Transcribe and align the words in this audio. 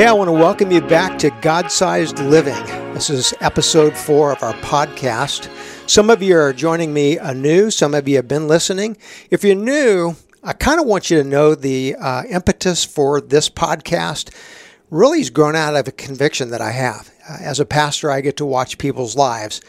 Hey, 0.00 0.06
I 0.06 0.14
want 0.14 0.28
to 0.28 0.32
welcome 0.32 0.72
you 0.72 0.80
back 0.80 1.18
to 1.18 1.28
God 1.42 1.70
Sized 1.70 2.20
Living. 2.20 2.54
This 2.94 3.10
is 3.10 3.34
episode 3.42 3.94
four 3.94 4.32
of 4.32 4.42
our 4.42 4.54
podcast. 4.54 5.50
Some 5.86 6.08
of 6.08 6.22
you 6.22 6.38
are 6.38 6.54
joining 6.54 6.94
me 6.94 7.18
anew, 7.18 7.70
some 7.70 7.92
of 7.92 8.08
you 8.08 8.16
have 8.16 8.26
been 8.26 8.48
listening. 8.48 8.96
If 9.30 9.44
you're 9.44 9.54
new, 9.54 10.16
I 10.42 10.54
kind 10.54 10.80
of 10.80 10.86
want 10.86 11.10
you 11.10 11.18
to 11.18 11.28
know 11.28 11.54
the 11.54 11.96
uh, 11.96 12.22
impetus 12.30 12.82
for 12.82 13.20
this 13.20 13.50
podcast 13.50 14.34
really 14.88 15.18
has 15.18 15.28
grown 15.28 15.54
out 15.54 15.76
of 15.76 15.86
a 15.86 15.92
conviction 15.92 16.48
that 16.48 16.62
I 16.62 16.70
have. 16.70 17.10
Uh, 17.28 17.36
as 17.42 17.60
a 17.60 17.66
pastor, 17.66 18.10
I 18.10 18.22
get 18.22 18.38
to 18.38 18.46
watch 18.46 18.78
people's 18.78 19.16
lives, 19.16 19.60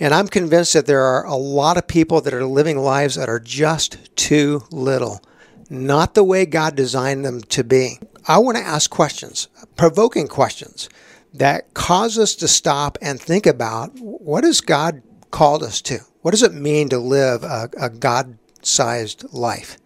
and 0.00 0.14
I'm 0.14 0.28
convinced 0.28 0.72
that 0.72 0.86
there 0.86 1.02
are 1.02 1.26
a 1.26 1.36
lot 1.36 1.76
of 1.76 1.86
people 1.86 2.22
that 2.22 2.32
are 2.32 2.46
living 2.46 2.78
lives 2.78 3.16
that 3.16 3.28
are 3.28 3.38
just 3.38 3.98
too 4.16 4.62
little, 4.70 5.20
not 5.68 6.14
the 6.14 6.24
way 6.24 6.46
God 6.46 6.74
designed 6.74 7.26
them 7.26 7.42
to 7.42 7.62
be. 7.62 7.98
I 8.26 8.38
want 8.38 8.56
to 8.56 8.64
ask 8.64 8.88
questions, 8.88 9.48
provoking 9.76 10.28
questions 10.28 10.88
that 11.34 11.74
cause 11.74 12.18
us 12.18 12.34
to 12.36 12.48
stop 12.48 12.96
and 13.02 13.20
think 13.20 13.44
about 13.44 13.92
what 14.00 14.44
has 14.44 14.62
God 14.62 15.02
called 15.30 15.62
us 15.62 15.82
to? 15.82 15.98
What 16.22 16.30
does 16.30 16.42
it 16.42 16.54
mean 16.54 16.88
to 16.88 16.98
live 16.98 17.42
a, 17.42 17.68
a 17.78 17.90
God 17.90 18.38
sized 18.62 19.30
life? 19.34 19.76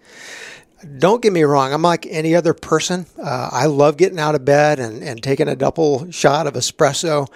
Don't 0.98 1.20
get 1.20 1.32
me 1.32 1.42
wrong, 1.42 1.72
I'm 1.72 1.82
like 1.82 2.06
any 2.06 2.36
other 2.36 2.54
person. 2.54 3.06
Uh, 3.20 3.48
I 3.50 3.66
love 3.66 3.96
getting 3.96 4.20
out 4.20 4.36
of 4.36 4.44
bed 4.44 4.78
and, 4.78 5.02
and 5.02 5.20
taking 5.20 5.48
a 5.48 5.56
double 5.56 6.08
shot 6.12 6.46
of 6.46 6.54
espresso. 6.54 7.26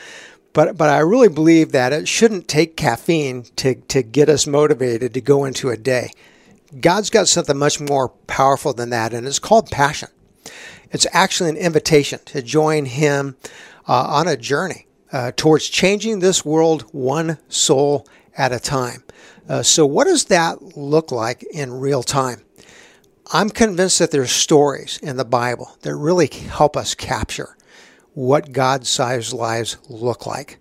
But, 0.52 0.76
but 0.76 0.88
I 0.88 0.98
really 0.98 1.30
believe 1.30 1.72
that 1.72 1.92
it 1.92 2.06
shouldn't 2.06 2.46
take 2.46 2.76
caffeine 2.76 3.44
to, 3.56 3.74
to 3.74 4.02
get 4.04 4.28
us 4.28 4.46
motivated 4.46 5.14
to 5.14 5.20
go 5.20 5.44
into 5.44 5.70
a 5.70 5.76
day. 5.76 6.12
God's 6.80 7.10
got 7.10 7.26
something 7.26 7.56
much 7.58 7.80
more 7.80 8.10
powerful 8.10 8.72
than 8.72 8.90
that, 8.90 9.12
and 9.12 9.26
it's 9.26 9.40
called 9.40 9.70
passion. 9.70 10.10
It's 10.92 11.06
actually 11.12 11.50
an 11.50 11.56
invitation 11.56 12.20
to 12.26 12.42
join 12.42 12.84
Him 12.84 13.36
uh, 13.88 14.04
on 14.04 14.28
a 14.28 14.36
journey 14.36 14.86
uh, 15.12 15.32
towards 15.36 15.68
changing 15.68 16.18
this 16.18 16.44
world 16.44 16.82
one 16.92 17.38
soul 17.48 18.06
at 18.36 18.52
a 18.52 18.60
time. 18.60 19.02
Uh, 19.48 19.62
so, 19.62 19.84
what 19.84 20.04
does 20.04 20.26
that 20.26 20.76
look 20.76 21.10
like 21.10 21.42
in 21.52 21.72
real 21.72 22.02
time? 22.02 22.42
I'm 23.32 23.50
convinced 23.50 23.98
that 23.98 24.10
there's 24.10 24.30
stories 24.30 24.98
in 25.02 25.16
the 25.16 25.24
Bible 25.24 25.76
that 25.80 25.96
really 25.96 26.26
help 26.26 26.76
us 26.76 26.94
capture 26.94 27.56
what 28.12 28.52
God 28.52 28.86
sized 28.86 29.32
lives 29.32 29.78
look 29.88 30.26
like. 30.26 30.58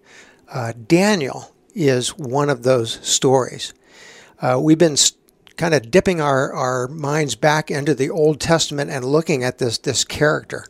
Uh, 0.50 0.73
Daniel 0.88 1.54
is 1.73 2.18
one 2.18 2.50
of 2.50 2.64
those 2.64 3.00
stories. 3.06 3.73
Uh, 4.42 4.60
we've 4.62 4.78
been 4.78 4.98
kind 5.62 5.76
of 5.76 5.92
dipping 5.92 6.20
our, 6.20 6.52
our 6.54 6.88
minds 6.88 7.36
back 7.36 7.70
into 7.70 7.94
the 7.94 8.09
Old 8.09 8.40
Testament 8.40 8.90
and 8.90 9.06
looking 9.06 9.44
at 9.44 9.59
this, 9.59 9.78
this 9.78 10.04
character 10.04 10.66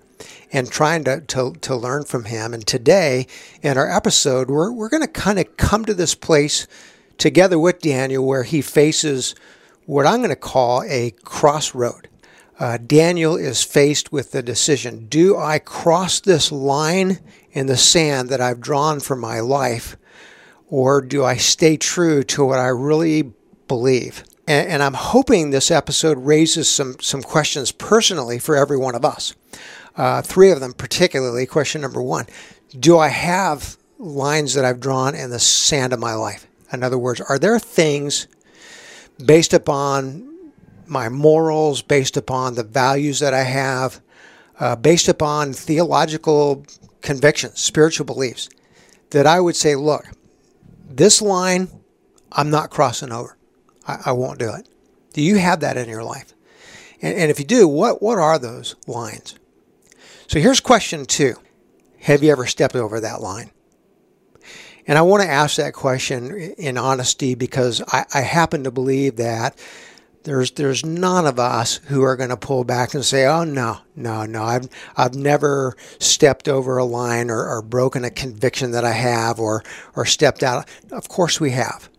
and 0.52 0.70
trying 0.70 1.06
to, 1.06 1.22
to, 1.22 1.54
to 1.62 1.78
learn 1.78 2.04
from 2.04 2.26
him. 2.26 2.54
And 2.54 2.68
today, 2.68 3.26
in 3.62 3.78
our 3.78 3.90
episode, 3.90 4.50
we're, 4.50 4.70
we're 4.70 4.90
going 4.90 5.02
to 5.02 5.08
kind 5.08 5.40
of 5.40 5.56
come 5.56 5.86
to 5.86 5.94
this 5.94 6.14
place 6.14 6.68
together 7.18 7.58
with 7.58 7.80
Daniel 7.80 8.28
where 8.28 8.44
he 8.44 8.62
faces 8.62 9.34
what 9.86 10.06
I'm 10.06 10.18
going 10.18 10.28
to 10.28 10.36
call 10.36 10.84
a 10.84 11.12
crossroad. 11.24 12.10
Uh, 12.60 12.78
Daniel 12.78 13.38
is 13.38 13.64
faced 13.64 14.12
with 14.12 14.34
the 14.34 14.44
decision 14.44 15.08
do 15.08 15.38
I 15.38 15.60
cross 15.60 16.20
this 16.20 16.52
line 16.52 17.20
in 17.54 17.68
the 17.68 17.78
sand 17.78 18.28
that 18.28 18.42
I've 18.42 18.60
drawn 18.60 19.00
for 19.00 19.16
my 19.16 19.40
life, 19.40 19.96
or 20.68 21.00
do 21.00 21.24
I 21.24 21.38
stay 21.38 21.78
true 21.78 22.24
to 22.24 22.44
what 22.44 22.60
I 22.60 22.68
really 22.68 23.32
believe? 23.70 24.26
And, 24.52 24.68
and 24.68 24.84
I'm 24.84 24.96
hoping 24.96 25.52
this 25.52 25.72
episode 25.72 26.18
raises 26.18 26.70
some, 26.70 26.98
some 27.00 27.22
questions 27.22 27.72
personally 27.72 28.38
for 28.38 28.58
every 28.58 28.76
one 28.76 28.96
of 28.96 29.06
us. 29.06 29.34
Uh, 29.96 30.22
three 30.22 30.52
of 30.52 30.60
them, 30.60 30.74
particularly. 30.74 31.46
Question 31.46 31.80
number 31.80 32.02
one 32.02 32.26
Do 32.78 32.98
I 32.98 33.08
have 33.08 33.78
lines 33.98 34.54
that 34.56 34.66
I've 34.66 34.82
drawn 34.82 35.16
in 35.16 35.30
the 35.30 35.40
sand 35.40 35.94
of 35.94 36.00
my 36.00 36.16
life? 36.16 36.48
In 36.74 36.84
other 36.84 36.98
words, 36.98 37.22
are 37.22 37.40
there 37.40 37.60
things 37.60 38.28
based 39.26 39.54
upon 39.54 40.52
my 40.86 41.08
morals, 41.08 41.82
based 41.82 42.18
upon 42.18 42.56
the 42.56 42.64
values 42.64 43.22
that 43.22 43.34
I 43.34 43.44
have, 43.44 44.02
uh, 44.60 44.76
based 44.76 45.08
upon 45.08 45.54
theological 45.54 46.66
convictions, 47.02 47.62
spiritual 47.62 48.06
beliefs, 48.06 48.50
that 49.12 49.26
I 49.26 49.40
would 49.40 49.56
say, 49.56 49.76
look, 49.76 50.08
this 50.90 51.22
line 51.22 51.70
I'm 52.34 52.50
not 52.50 52.70
crossing 52.70 53.14
over. 53.14 53.38
I, 53.88 53.98
I 54.08 54.12
won't 54.12 54.40
do 54.40 54.54
it. 54.54 54.68
Do 55.14 55.22
you 55.22 55.38
have 55.38 55.60
that 55.62 55.78
in 55.78 55.90
your 55.90 56.04
life? 56.04 56.34
And, 57.02 57.18
and 57.18 57.32
if 57.32 57.40
you 57.40 57.46
do, 57.46 57.68
what, 57.68 58.02
what 58.02 58.18
are 58.18 58.40
those 58.40 58.76
lines? 58.88 59.36
So 60.28 60.40
here's 60.40 60.60
question 60.60 61.06
two 61.06 61.36
Have 62.02 62.24
you 62.24 62.32
ever 62.32 62.46
stepped 62.46 62.76
over 62.76 63.00
that 63.00 63.22
line? 63.22 63.52
And 64.88 64.98
I 64.98 65.02
want 65.04 65.24
to 65.24 65.30
ask 65.30 65.58
that 65.58 65.74
question 65.74 66.54
in 66.58 66.78
honesty 66.78 67.36
because 67.36 67.82
I, 67.88 68.06
I 68.14 68.22
happen 68.22 68.64
to 68.64 68.72
believe 68.72 69.18
that 69.18 69.58
there's 70.24 70.52
there's 70.52 70.86
none 70.86 71.26
of 71.26 71.40
us 71.40 71.78
who 71.86 72.04
are 72.04 72.16
going 72.16 72.30
to 72.30 72.38
pull 72.38 72.64
back 72.64 72.94
and 72.94 73.04
say, 73.04 73.26
"Oh 73.26 73.44
no, 73.44 73.80
no, 73.96 74.26
no, 74.26 74.44
I've 74.44 74.70
I've 74.96 75.16
never 75.16 75.76
stepped 76.00 76.48
over 76.48 76.78
a 76.78 76.86
line 76.86 77.30
or, 77.30 77.48
or 77.48 77.62
broken 77.62 78.06
a 78.06 78.12
conviction 78.12 78.72
that 78.72 78.86
I 78.86 78.92
have 78.92 79.40
or 79.40 79.64
or 79.96 80.06
stepped 80.06 80.44
out." 80.44 80.68
Of 80.92 81.10
course 81.10 81.40
we 81.40 81.52
have. 81.52 81.90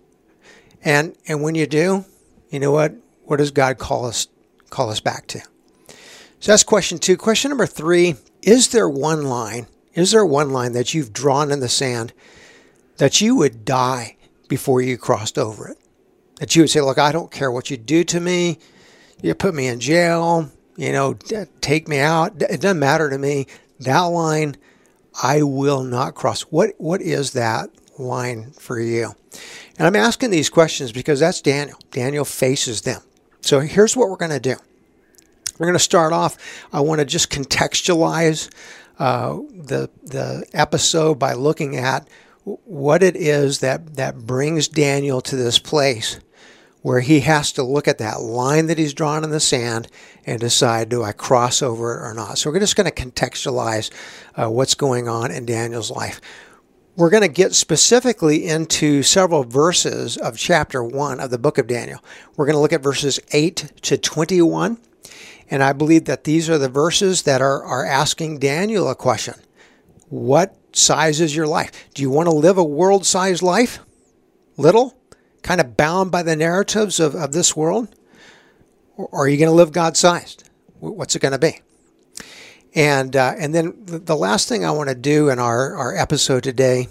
And 0.85 1.17
and 1.29 1.43
when 1.43 1.55
you 1.55 1.67
do, 1.67 2.05
you 2.51 2.59
know 2.59 2.73
what? 2.73 2.95
What 3.25 3.37
does 3.37 3.51
God 3.51 3.79
call 3.79 4.05
us 4.05 4.29
call 4.71 4.91
us 4.91 5.01
back 5.01 5.27
to? 5.29 5.41
So 6.41 6.53
that's 6.53 6.65
question 6.65 6.99
two. 6.99 7.17
Question 7.17 7.51
number 7.51 7.67
three: 7.67 8.17
Is 8.43 8.69
there 8.69 8.89
one 8.89 9.25
line? 9.25 9.67
Is 9.95 10.11
there 10.11 10.27
one 10.27 10.51
line 10.51 10.73
that 10.73 10.95
you've 10.95 11.13
drawn 11.13 11.53
in 11.53 11.61
the 11.61 11.69
sand 11.69 12.13
that 12.97 13.21
you 13.21 13.37
would 13.37 13.65
die 13.65 14.17
before 14.49 14.81
you 14.81 14.97
crossed 14.97 15.39
over 15.39 15.69
it? 15.69 15.79
That 16.41 16.57
you 16.57 16.63
would 16.63 16.71
say, 16.71 16.81
"Look, 16.81 16.99
I 16.99 17.13
don't 17.13 17.31
care 17.31 17.51
what 17.51 17.71
you 17.71 17.77
do 17.77 18.03
to 18.05 18.21
me. 18.21 18.59
You 19.23 19.35
put 19.35 19.55
me 19.55 19.69
in 19.69 19.79
jail. 19.79 20.51
You 20.77 20.91
know, 20.91 21.15
take 21.61 21.87
me 21.87 21.99
out. 21.99 22.43
It 22.43 22.61
doesn't 22.61 22.79
matter 22.79 23.09
to 23.11 23.19
me. 23.19 23.47
That 23.81 24.01
line, 24.01 24.57
I 25.23 25.43
will 25.43 25.85
not 25.85 26.15
cross. 26.15 26.43
What 26.43 26.75
what 26.79 27.01
is 27.03 27.33
that 27.33 27.71
line 27.99 28.53
for 28.53 28.81
you?" 28.81 29.15
And 29.79 29.87
I'm 29.87 29.97
asking 29.97 30.31
these 30.31 30.51
questions 30.51 30.93
because 30.93 31.21
that's 31.21 31.41
Daniel. 31.41 31.79
Daniel 31.91 32.25
faces 32.25 32.83
them. 32.83 33.01
So 33.41 33.61
here's 33.61 33.97
what 33.97 34.09
we're 34.09 34.17
going 34.17 34.31
to 34.31 34.41
do. 34.41 34.57
We're 35.59 35.67
going 35.67 35.75
to 35.75 35.85
start 35.85 36.13
off. 36.13 36.37
I 36.73 36.81
want 36.81 37.01
to 37.01 37.05
just 37.05 37.31
contextualize 37.31 38.51
uh, 38.99 39.39
the 39.51 39.91
the 40.03 40.45
episode 40.53 41.19
by 41.19 41.35
looking 41.35 41.77
at 41.77 42.09
what 42.45 43.03
it 43.03 43.17
is 43.17 43.61
that 43.61 43.97
that 43.97 44.27
brings 44.27 44.69
Daniel 44.69 45.21
to 45.21 45.37
this 45.37 45.59
place 45.59 46.19
where 46.83 47.01
he 47.01 47.21
has 47.21 47.53
to 47.53 47.63
look 47.63 47.87
at 47.87 47.99
that 47.99 48.21
line 48.21 48.67
that 48.67 48.77
he's 48.77 48.93
drawn 48.93 49.23
in 49.23 49.31
the 49.31 49.41
sand 49.41 49.87
and 50.27 50.41
decide 50.41 50.89
do 50.89 51.03
I 51.03 51.13
cross 51.13 51.63
over 51.63 51.95
it 51.95 52.09
or 52.09 52.13
not. 52.13 52.39
So 52.39 52.51
we're 52.51 52.59
just 52.59 52.77
going 52.77 52.91
to 52.91 52.93
contextualize 52.93 53.91
uh, 54.35 54.51
what's 54.51 54.75
going 54.75 55.09
on 55.09 55.31
in 55.31 55.47
Daniel's 55.47 55.91
life. 55.91 56.21
We're 56.95 57.09
going 57.09 57.23
to 57.23 57.29
get 57.29 57.55
specifically 57.55 58.47
into 58.47 59.03
several 59.03 59.45
verses 59.45 60.19
of 60.19 60.37
chapter 60.37 60.85
1 60.85 61.21
of 61.21 61.31
the 61.31 61.39
book 61.39 61.57
of 61.57 61.67
Daniel. 61.67 62.05
We're 62.37 62.45
going 62.45 62.57
to 62.57 62.61
look 62.61 62.75
at 62.75 62.83
verses 62.83 63.19
8 63.33 63.73
to 63.83 63.97
21. 63.97 64.77
And 65.51 65.63
I 65.63 65.73
believe 65.73 66.05
that 66.05 66.25
these 66.25 66.51
are 66.51 66.59
the 66.59 66.69
verses 66.69 67.23
that 67.23 67.41
are, 67.41 67.65
are 67.65 67.87
asking 67.87 68.41
Daniel 68.41 68.91
a 68.91 68.95
question 68.95 69.35
What 70.11 70.55
size 70.73 71.19
is 71.19 71.35
your 71.35 71.47
life? 71.47 71.73
Do 71.95 72.03
you 72.03 72.11
want 72.11 72.27
to 72.27 72.35
live 72.35 72.59
a 72.59 72.65
world 72.65 73.07
sized 73.07 73.43
life? 73.43 73.79
Little? 74.59 74.95
Kind 75.43 75.63
of 75.63 75.79
bound 75.79 76.11
by 76.11 76.23
the 76.23 76.37
narratives 76.37 77.01
of, 77.01 77.15
of 77.15 77.33
this 77.33 77.57
world? 77.57 77.89
Or 78.99 79.09
are 79.15 79.29
you 79.29 79.39
going 79.39 79.49
to 79.49 79.55
live 79.55 79.73
God 79.73 79.97
sized? 79.97 80.51
What's 80.79 81.17
it 81.17 81.23
going 81.23 81.33
to 81.33 81.39
be? 81.39 81.63
And 82.75 83.15
uh, 83.15 83.35
and 83.39 83.55
then 83.55 83.75
the 83.85 84.17
last 84.17 84.49
thing 84.49 84.65
I 84.65 84.71
want 84.71 84.89
to 84.89 84.95
do 84.95 85.29
in 85.29 85.39
our, 85.39 85.77
our 85.77 85.97
episode 85.97 86.43
today 86.43 86.89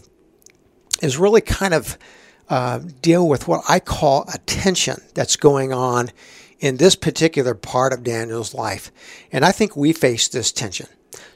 is 1.02 1.18
really 1.18 1.42
kind 1.42 1.74
of 1.74 1.98
uh, 2.50 2.80
deal 3.02 3.28
with 3.28 3.48
what 3.48 3.64
I 3.68 3.80
call 3.80 4.26
a 4.34 4.38
tension 4.40 5.02
that's 5.16 5.36
going 5.36 5.74
on 5.74 6.10
in 6.60 6.78
this 6.78 6.96
particular 6.96 7.56
part 7.56 7.94
of 7.94 8.04
Daniel's 8.04 8.54
life. 8.54 8.92
And 9.32 9.44
I 9.44 9.52
think 9.52 9.76
we 9.76 9.94
face 9.94 10.28
this 10.28 10.52
tension. 10.52 10.88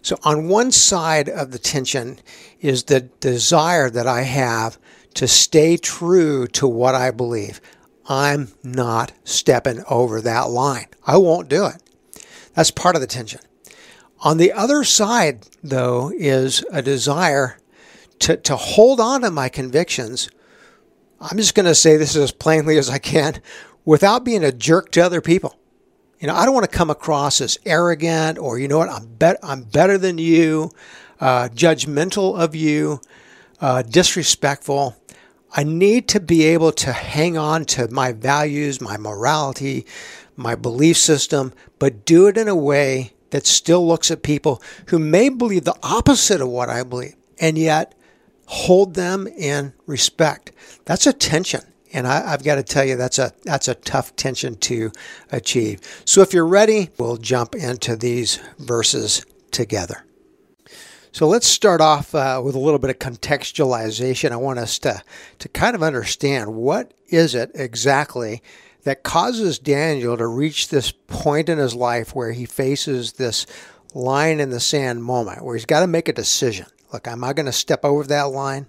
So, 0.02 0.18
on 0.24 0.48
one 0.48 0.72
side 0.72 1.28
of 1.28 1.52
the 1.52 1.58
tension 1.58 2.20
is 2.62 2.84
the 2.84 3.02
desire 3.02 3.90
that 3.90 4.08
I 4.08 4.22
have 4.22 4.78
to 5.16 5.28
stay 5.28 5.78
true 5.78 6.46
to 6.48 6.68
what 6.68 6.94
I 6.94 7.12
believe. 7.12 7.60
I'm 8.08 8.50
not 8.64 9.14
stepping 9.24 9.84
over 9.90 10.22
that 10.22 10.50
line. 10.50 10.88
I 11.08 11.18
won't 11.18 11.50
do 11.50 11.66
it. 11.66 11.82
That's 12.54 12.72
part 12.72 12.96
of 12.96 13.02
the 13.02 13.08
tension. 13.08 13.42
On 14.26 14.38
the 14.38 14.54
other 14.54 14.84
side, 14.84 15.48
though, 15.64 16.12
is 16.18 16.66
a 16.72 16.82
desire 16.82 17.60
to, 18.18 18.36
to 18.38 18.56
hold 18.56 19.00
on 19.00 19.22
to 19.22 19.30
my 19.30 19.50
convictions. 19.50 20.32
I'm 21.22 21.38
just 21.38 21.54
going 21.54 21.68
to 21.68 21.76
say 21.76 21.96
this 21.96 22.16
as 22.16 22.32
plainly 22.32 22.80
as 22.80 22.90
I 22.90 22.98
can 22.98 23.40
without 23.86 24.26
being 24.26 24.44
a 24.44 24.52
jerk 24.52 24.90
to 24.94 25.02
other 25.02 25.22
people. 25.22 25.60
You 26.20 26.28
know, 26.28 26.34
I 26.34 26.44
don't 26.44 26.56
want 26.56 26.70
to 26.70 26.76
come 26.76 26.90
across 26.90 27.40
as 27.40 27.60
arrogant 27.68 28.40
or, 28.40 28.58
you 28.58 28.68
know 28.68 28.80
what, 28.80 28.90
I'm, 28.90 29.06
bet- 29.06 29.38
I'm 29.44 29.62
better 29.62 30.00
than 30.00 30.18
you, 30.18 30.72
uh, 31.20 31.50
judgmental 31.50 32.36
of 32.36 32.56
you, 32.56 33.02
uh, 33.62 33.84
disrespectful. 33.84 34.96
I 35.56 35.64
need 35.64 36.08
to 36.10 36.20
be 36.20 36.46
able 36.46 36.72
to 36.72 36.94
hang 36.94 37.38
on 37.38 37.66
to 37.66 37.90
my 37.90 38.12
values, 38.12 38.82
my 38.82 38.98
morality, 38.98 39.86
my 40.36 40.56
belief 40.56 40.98
system, 40.98 41.54
but 41.78 42.06
do 42.06 42.26
it 42.26 42.38
in 42.38 42.48
a 42.48 42.56
way 42.56 43.12
that 43.36 43.46
still 43.46 43.86
looks 43.86 44.12
at 44.12 44.24
people 44.24 44.62
who 44.88 44.98
may 44.98 45.28
believe 45.28 45.66
the 45.66 45.78
opposite 45.84 46.40
of 46.40 46.48
what 46.48 46.70
I 46.70 46.84
believe 46.84 47.18
and 47.38 47.58
yet 47.58 47.94
hold 48.46 48.94
them 48.94 49.28
in 49.28 49.74
respect. 49.86 50.54
That's 50.86 51.06
a 51.06 51.12
tension. 51.12 51.60
And 51.92 52.08
I, 52.08 52.30
have 52.30 52.46
got 52.46 52.56
to 52.56 52.64
tell 52.64 52.86
you, 52.86 52.96
that's 52.96 53.20
a 53.20 53.34
that's 53.44 53.68
a 53.68 53.76
tough 53.76 54.16
tension 54.16 54.56
to 54.56 54.90
achieve. 55.34 55.82
So 56.06 56.22
if 56.22 56.34
you're 56.34 56.48
ready, 56.48 56.92
we'll 56.98 57.18
jump 57.18 57.56
into 57.56 57.98
these 57.98 58.40
verses 58.58 59.26
together. 59.52 60.06
So 61.12 61.28
let's 61.28 61.46
start 61.46 61.82
off 61.82 62.16
uh, 62.16 62.42
with 62.44 62.56
a 62.56 62.60
little 62.60 62.80
bit 62.80 62.90
of 62.90 63.00
contextualization. 63.00 64.32
I 64.32 64.38
want 64.38 64.60
us 64.60 64.80
to 64.80 65.04
to 65.40 65.50
kind 65.50 65.76
of 65.76 65.84
understand 65.84 66.56
what 66.56 66.94
is 67.10 67.36
it 67.36 67.52
exactly 67.54 68.42
that 68.86 69.04
causes 69.04 69.60
Daniel 69.60 70.18
to 70.18 70.26
reach 70.26 70.70
this 70.70 70.92
point 70.92 71.50
in 71.50 71.58
his 71.58 71.76
life 71.76 72.16
where 72.16 72.32
he 72.32 72.46
faces 72.46 73.14
this 73.14 73.46
line 73.94 74.40
in 74.40 74.50
the 74.50 74.60
sand 74.60 75.04
moment 75.04 75.44
where 75.44 75.56
he's 75.56 75.66
got 75.66 75.82
to 75.82 75.88
make 75.88 76.08
a 76.08 76.14
decision. 76.14 76.66
Look, 76.92 77.08
am 77.08 77.24
I 77.24 77.34
going 77.34 77.46
to 77.46 77.52
step 77.52 77.84
over 77.84 78.04
that 78.06 78.30
line? 78.30 78.68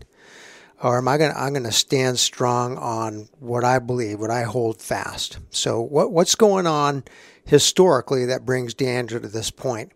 or 0.83 0.99
am 0.99 1.09
I 1.09 1.19
going 1.19 1.33
to 1.33 1.41
I'm 1.41 1.53
going 1.53 1.65
to 1.65 1.73
stand 1.73 2.19
strong 2.19 2.77
on 2.79 3.29
what 3.41 3.65
I 3.65 3.79
believe, 3.79 4.21
what 4.21 4.31
I 4.31 4.43
hold 4.43 4.81
fast. 4.81 5.39
So 5.51 5.81
what 5.81 6.13
what's 6.13 6.35
going 6.35 6.67
on 6.67 7.05
historically 7.45 8.27
that 8.27 8.45
brings 8.45 8.75
Daniel 8.75 9.21
to 9.21 9.29
this 9.29 9.51
point? 9.51 9.93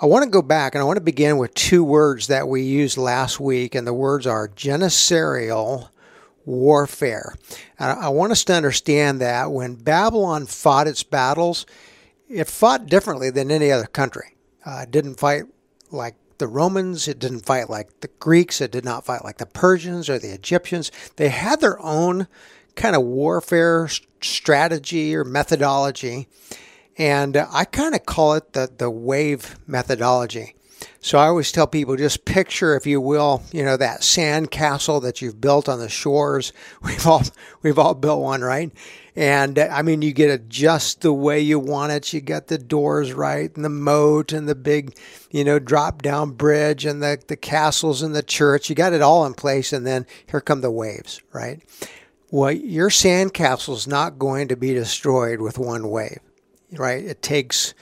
I 0.00 0.06
want 0.06 0.24
to 0.24 0.30
go 0.30 0.42
back 0.42 0.74
and 0.74 0.80
I 0.80 0.84
want 0.84 0.96
to 0.96 1.02
begin 1.02 1.38
with 1.38 1.54
two 1.54 1.82
words 1.82 2.28
that 2.28 2.48
we 2.48 2.62
used 2.62 2.96
last 2.96 3.40
week, 3.40 3.74
and 3.74 3.86
the 3.86 3.92
words 3.92 4.26
are 4.26 4.48
genocidal 4.48 5.88
warfare. 6.48 7.34
And 7.78 7.98
I 7.98 8.08
want 8.08 8.32
us 8.32 8.44
to 8.44 8.54
understand 8.54 9.20
that 9.20 9.52
when 9.52 9.74
Babylon 9.74 10.46
fought 10.46 10.88
its 10.88 11.02
battles, 11.02 11.66
it 12.28 12.48
fought 12.48 12.86
differently 12.86 13.30
than 13.30 13.50
any 13.50 13.70
other 13.70 13.86
country. 13.86 14.34
Uh, 14.64 14.80
it 14.82 14.90
didn't 14.90 15.20
fight 15.20 15.44
like 15.90 16.14
the 16.38 16.48
Romans, 16.48 17.06
it 17.08 17.18
didn't 17.18 17.46
fight 17.46 17.68
like 17.68 18.00
the 18.00 18.08
Greeks, 18.18 18.60
it 18.60 18.70
did 18.70 18.84
not 18.84 19.04
fight 19.04 19.24
like 19.24 19.38
the 19.38 19.46
Persians 19.46 20.08
or 20.08 20.18
the 20.18 20.32
Egyptians. 20.32 20.90
They 21.16 21.28
had 21.28 21.60
their 21.60 21.80
own 21.80 22.28
kind 22.76 22.96
of 22.96 23.02
warfare 23.02 23.88
strategy 24.22 25.14
or 25.14 25.24
methodology. 25.24 26.28
And 26.96 27.36
I 27.36 27.64
kind 27.64 27.94
of 27.94 28.06
call 28.06 28.34
it 28.34 28.52
the, 28.52 28.70
the 28.76 28.90
wave 28.90 29.56
methodology. 29.66 30.54
So 31.00 31.18
I 31.18 31.26
always 31.26 31.52
tell 31.52 31.66
people 31.66 31.96
just 31.96 32.24
picture, 32.24 32.76
if 32.76 32.86
you 32.86 33.00
will, 33.00 33.42
you 33.52 33.64
know, 33.64 33.76
that 33.76 34.04
sand 34.04 34.50
castle 34.50 35.00
that 35.00 35.22
you've 35.22 35.40
built 35.40 35.68
on 35.68 35.78
the 35.78 35.88
shores. 35.88 36.52
We've 36.82 37.06
all 37.06 37.22
we've 37.62 37.78
all 37.78 37.94
built 37.94 38.22
one, 38.22 38.42
right? 38.42 38.72
And 39.16 39.58
uh, 39.58 39.68
I 39.70 39.82
mean, 39.82 40.02
you 40.02 40.12
get 40.12 40.30
it 40.30 40.48
just 40.48 41.00
the 41.00 41.12
way 41.12 41.40
you 41.40 41.58
want 41.58 41.92
it. 41.92 42.12
You 42.12 42.20
got 42.20 42.46
the 42.46 42.58
doors 42.58 43.12
right, 43.12 43.54
and 43.56 43.64
the 43.64 43.68
moat, 43.68 44.32
and 44.32 44.48
the 44.48 44.54
big, 44.54 44.96
you 45.30 45.44
know, 45.44 45.58
drop 45.58 46.02
down 46.02 46.32
bridge, 46.32 46.84
and 46.84 47.02
the 47.02 47.20
the 47.26 47.36
castles 47.36 48.02
and 48.02 48.14
the 48.14 48.22
church. 48.22 48.68
You 48.68 48.76
got 48.76 48.92
it 48.92 49.02
all 49.02 49.26
in 49.26 49.34
place, 49.34 49.72
and 49.72 49.86
then 49.86 50.06
here 50.30 50.40
come 50.40 50.60
the 50.60 50.70
waves, 50.70 51.20
right? 51.32 51.60
Well, 52.30 52.52
your 52.52 52.90
sand 52.90 53.32
is 53.40 53.86
not 53.86 54.18
going 54.18 54.48
to 54.48 54.56
be 54.56 54.74
destroyed 54.74 55.40
with 55.40 55.58
one 55.58 55.88
wave, 55.88 56.20
right? 56.72 57.02
It 57.02 57.22
takes 57.22 57.72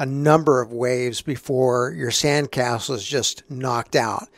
a 0.00 0.06
number 0.06 0.62
of 0.62 0.72
waves 0.72 1.20
before 1.20 1.92
your 1.92 2.10
sandcastle 2.10 2.94
is 2.94 3.04
just 3.04 3.42
knocked 3.50 3.94
out. 3.94 4.28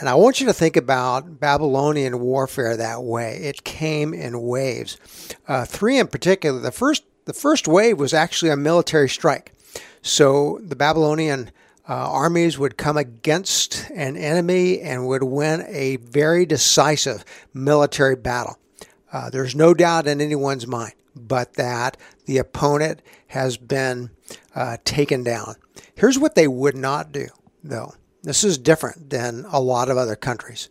And 0.00 0.08
I 0.08 0.16
want 0.16 0.40
you 0.40 0.46
to 0.46 0.52
think 0.52 0.76
about 0.76 1.38
Babylonian 1.38 2.18
warfare 2.18 2.76
that 2.76 3.04
way. 3.04 3.36
It 3.36 3.62
came 3.62 4.12
in 4.12 4.42
waves. 4.42 4.98
Uh, 5.46 5.64
three 5.64 5.96
in 5.96 6.08
particular. 6.08 6.58
The 6.58 6.72
first, 6.72 7.04
the 7.24 7.32
first 7.32 7.68
wave 7.68 8.00
was 8.00 8.12
actually 8.12 8.50
a 8.50 8.56
military 8.56 9.08
strike. 9.08 9.52
So 10.02 10.58
the 10.60 10.74
Babylonian 10.74 11.52
uh, 11.88 11.94
armies 11.94 12.58
would 12.58 12.76
come 12.76 12.96
against 12.96 13.88
an 13.94 14.16
enemy 14.16 14.80
and 14.80 15.06
would 15.06 15.22
win 15.22 15.64
a 15.68 15.96
very 15.98 16.44
decisive 16.46 17.24
military 17.54 18.16
battle. 18.16 18.58
Uh, 19.12 19.30
there's 19.30 19.54
no 19.54 19.72
doubt 19.72 20.08
in 20.08 20.20
anyone's 20.20 20.66
mind 20.66 20.94
but 21.14 21.54
that 21.54 21.96
the 22.26 22.38
opponent 22.38 23.02
has 23.30 23.56
been 23.56 24.10
uh, 24.56 24.76
taken 24.84 25.22
down. 25.22 25.54
Here's 25.94 26.18
what 26.18 26.34
they 26.34 26.48
would 26.48 26.76
not 26.76 27.12
do, 27.12 27.28
though. 27.62 27.94
This 28.22 28.42
is 28.42 28.58
different 28.58 29.10
than 29.10 29.46
a 29.50 29.60
lot 29.60 29.88
of 29.88 29.96
other 29.96 30.16
countries. 30.16 30.68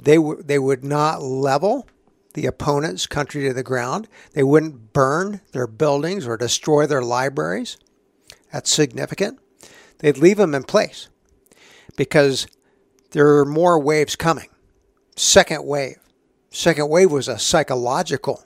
They, 0.00 0.16
w- 0.16 0.42
they 0.42 0.58
would 0.58 0.82
not 0.82 1.22
level 1.22 1.86
the 2.32 2.46
opponent's 2.46 3.06
country 3.06 3.46
to 3.46 3.52
the 3.52 3.62
ground. 3.62 4.08
They 4.32 4.42
wouldn't 4.42 4.94
burn 4.94 5.42
their 5.52 5.66
buildings 5.66 6.26
or 6.26 6.36
destroy 6.38 6.86
their 6.86 7.02
libraries. 7.02 7.76
That's 8.52 8.72
significant. 8.72 9.38
They'd 9.98 10.16
leave 10.16 10.38
them 10.38 10.54
in 10.54 10.62
place 10.62 11.08
because 11.96 12.46
there 13.10 13.36
are 13.36 13.44
more 13.44 13.78
waves 13.78 14.16
coming. 14.16 14.48
Second 15.14 15.66
wave. 15.66 15.98
Second 16.50 16.88
wave 16.88 17.10
was 17.10 17.28
a 17.28 17.38
psychological 17.38 18.44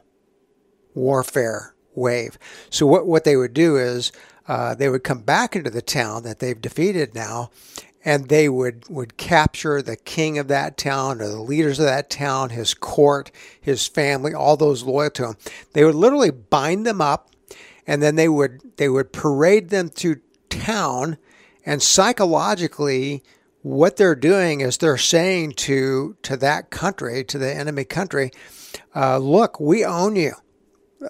warfare 0.95 1.75
wave. 1.95 2.39
So 2.71 2.87
what, 2.87 3.07
what 3.07 3.25
they 3.25 3.37
would 3.37 3.55
do 3.55 3.77
is 3.77 4.13
uh, 4.49 4.75
they 4.75 4.89
would 4.89 5.05
come 5.05 5.23
back 5.23 5.55
into 5.55 5.71
the 5.71 5.83
town 5.83 6.25
that 6.25 6.39
they've 6.39 6.61
defeated 6.61 7.15
now, 7.15 7.51
and 8.05 8.29
they 8.29 8.49
would, 8.49 8.89
would 8.89 9.17
capture 9.17 9.81
the 9.81 9.97
king 9.97 10.39
of 10.39 10.49
that 10.49 10.77
town 10.77 11.21
or 11.21 11.29
the 11.29 11.41
leaders 11.41 11.79
of 11.79 11.85
that 11.87 12.11
town, 12.11 12.51
his 12.51 12.75
court, 12.75 13.31
his 13.61 13.87
family, 13.87 14.35
all 14.35 14.57
those 14.57 14.83
loyal 14.83 15.11
to 15.11 15.29
him. 15.29 15.37
They 15.73 15.85
would 15.85 15.95
literally 15.95 16.31
bind 16.31 16.85
them 16.85 17.01
up, 17.01 17.31
and 17.87 18.03
then 18.03 18.17
they 18.17 18.29
would 18.29 18.61
they 18.77 18.89
would 18.89 19.13
parade 19.13 19.71
them 19.71 19.89
through 19.89 20.21
town, 20.51 21.17
and 21.65 21.81
psychologically, 21.81 23.23
what 23.63 23.97
they're 23.97 24.17
doing 24.17 24.61
is 24.61 24.79
they're 24.79 24.99
saying 24.99 25.53
to 25.53 26.17
to 26.23 26.37
that 26.37 26.71
country, 26.71 27.25
to 27.25 27.39
the 27.39 27.55
enemy 27.55 27.85
country, 27.85 28.33
uh, 28.95 29.19
look, 29.19 29.61
we 29.61 29.85
own 29.85 30.17
you. 30.17 30.33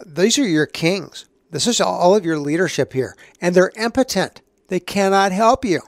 These 0.07 0.39
are 0.39 0.47
your 0.47 0.67
kings. 0.67 1.27
This 1.51 1.67
is 1.67 1.81
all 1.81 2.15
of 2.15 2.25
your 2.25 2.39
leadership 2.39 2.93
here. 2.93 3.17
And 3.41 3.55
they're 3.55 3.73
impotent. 3.77 4.41
They 4.69 4.81
cannot 4.81 5.33
help 5.33 5.65
you. 5.65 5.83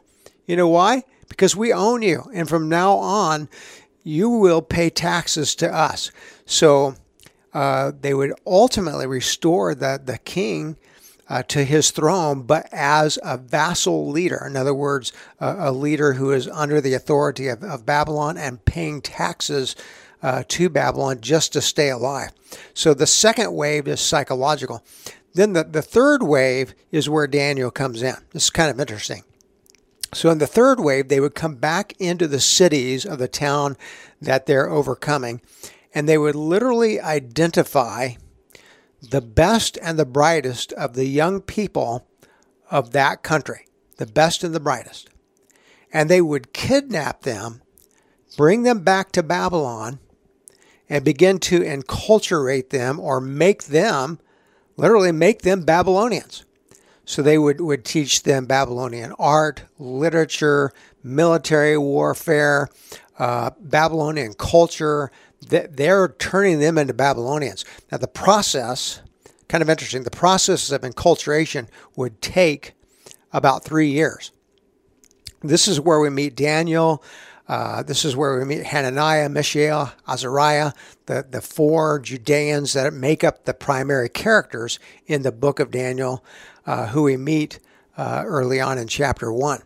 You 0.46 0.56
know 0.56 0.68
why? 0.68 1.04
Because 1.28 1.56
we 1.56 1.72
own 1.72 2.02
you. 2.02 2.24
And 2.34 2.48
from 2.48 2.68
now 2.68 2.92
on, 2.96 3.48
you 4.02 4.28
will 4.28 4.60
pay 4.60 4.90
taxes 4.90 5.54
to 5.56 5.74
us. 5.74 6.10
So 6.44 6.94
uh, 7.54 7.92
they 7.98 8.12
would 8.12 8.34
ultimately 8.46 9.06
restore 9.06 9.74
the, 9.74 10.00
the 10.04 10.18
king 10.18 10.76
uh, 11.28 11.42
to 11.44 11.64
his 11.64 11.90
throne, 11.90 12.42
but 12.42 12.68
as 12.70 13.18
a 13.22 13.38
vassal 13.38 14.10
leader. 14.10 14.44
In 14.46 14.56
other 14.56 14.74
words, 14.74 15.12
a, 15.40 15.70
a 15.70 15.72
leader 15.72 16.14
who 16.14 16.32
is 16.32 16.48
under 16.48 16.80
the 16.80 16.92
authority 16.92 17.48
of, 17.48 17.62
of 17.62 17.86
Babylon 17.86 18.36
and 18.36 18.64
paying 18.64 19.00
taxes 19.00 19.74
uh, 20.24 20.42
to 20.48 20.70
Babylon 20.70 21.20
just 21.20 21.52
to 21.52 21.60
stay 21.60 21.90
alive. 21.90 22.30
So 22.72 22.94
the 22.94 23.06
second 23.06 23.52
wave 23.52 23.86
is 23.86 24.00
psychological. 24.00 24.82
Then 25.34 25.52
the, 25.52 25.64
the 25.64 25.82
third 25.82 26.22
wave 26.22 26.74
is 26.90 27.10
where 27.10 27.26
Daniel 27.26 27.70
comes 27.70 28.02
in. 28.02 28.16
This 28.32 28.44
is 28.44 28.50
kind 28.50 28.70
of 28.70 28.80
interesting. 28.80 29.22
So 30.14 30.30
in 30.30 30.38
the 30.38 30.46
third 30.46 30.80
wave, 30.80 31.08
they 31.08 31.20
would 31.20 31.34
come 31.34 31.56
back 31.56 31.92
into 31.98 32.26
the 32.26 32.40
cities 32.40 33.04
of 33.04 33.18
the 33.18 33.28
town 33.28 33.76
that 34.22 34.46
they're 34.46 34.70
overcoming, 34.70 35.42
and 35.94 36.08
they 36.08 36.16
would 36.16 36.36
literally 36.36 36.98
identify 36.98 38.10
the 39.02 39.20
best 39.20 39.76
and 39.82 39.98
the 39.98 40.06
brightest 40.06 40.72
of 40.72 40.94
the 40.94 41.06
young 41.06 41.42
people 41.42 42.08
of 42.70 42.92
that 42.92 43.22
country, 43.22 43.66
the 43.98 44.06
best 44.06 44.42
and 44.42 44.54
the 44.54 44.60
brightest. 44.60 45.10
And 45.92 46.08
they 46.08 46.22
would 46.22 46.54
kidnap 46.54 47.22
them, 47.22 47.60
bring 48.38 48.62
them 48.62 48.84
back 48.84 49.12
to 49.12 49.22
Babylon, 49.22 49.98
and 50.88 51.04
begin 51.04 51.38
to 51.38 51.60
enculturate 51.60 52.70
them 52.70 53.00
or 53.00 53.20
make 53.20 53.64
them 53.64 54.18
literally 54.76 55.12
make 55.12 55.42
them 55.42 55.62
Babylonians. 55.62 56.44
So 57.04 57.22
they 57.22 57.38
would, 57.38 57.60
would 57.60 57.84
teach 57.84 58.22
them 58.22 58.46
Babylonian 58.46 59.12
art, 59.18 59.64
literature, 59.78 60.72
military 61.02 61.76
warfare, 61.76 62.68
uh, 63.18 63.50
Babylonian 63.60 64.34
culture. 64.34 65.10
They're 65.46 66.08
turning 66.08 66.60
them 66.60 66.78
into 66.78 66.94
Babylonians. 66.94 67.64
Now, 67.92 67.98
the 67.98 68.08
process, 68.08 69.02
kind 69.48 69.62
of 69.62 69.68
interesting, 69.68 70.04
the 70.04 70.10
process 70.10 70.72
of 70.72 70.80
enculturation 70.80 71.68
would 71.94 72.22
take 72.22 72.72
about 73.32 73.64
three 73.64 73.88
years. 73.88 74.32
This 75.42 75.68
is 75.68 75.78
where 75.78 76.00
we 76.00 76.08
meet 76.08 76.34
Daniel. 76.34 77.04
Uh, 77.46 77.82
this 77.82 78.04
is 78.04 78.16
where 78.16 78.38
we 78.38 78.44
meet 78.44 78.64
Hananiah, 78.64 79.28
Mishael, 79.28 79.92
Azariah, 80.08 80.72
the, 81.06 81.26
the 81.28 81.42
four 81.42 81.98
Judeans 81.98 82.72
that 82.72 82.92
make 82.94 83.22
up 83.22 83.44
the 83.44 83.52
primary 83.52 84.08
characters 84.08 84.78
in 85.06 85.22
the 85.22 85.32
book 85.32 85.60
of 85.60 85.70
Daniel, 85.70 86.24
uh, 86.66 86.86
who 86.86 87.02
we 87.02 87.16
meet 87.16 87.58
uh, 87.98 88.22
early 88.24 88.60
on 88.60 88.78
in 88.78 88.88
chapter 88.88 89.30
1. 89.30 89.62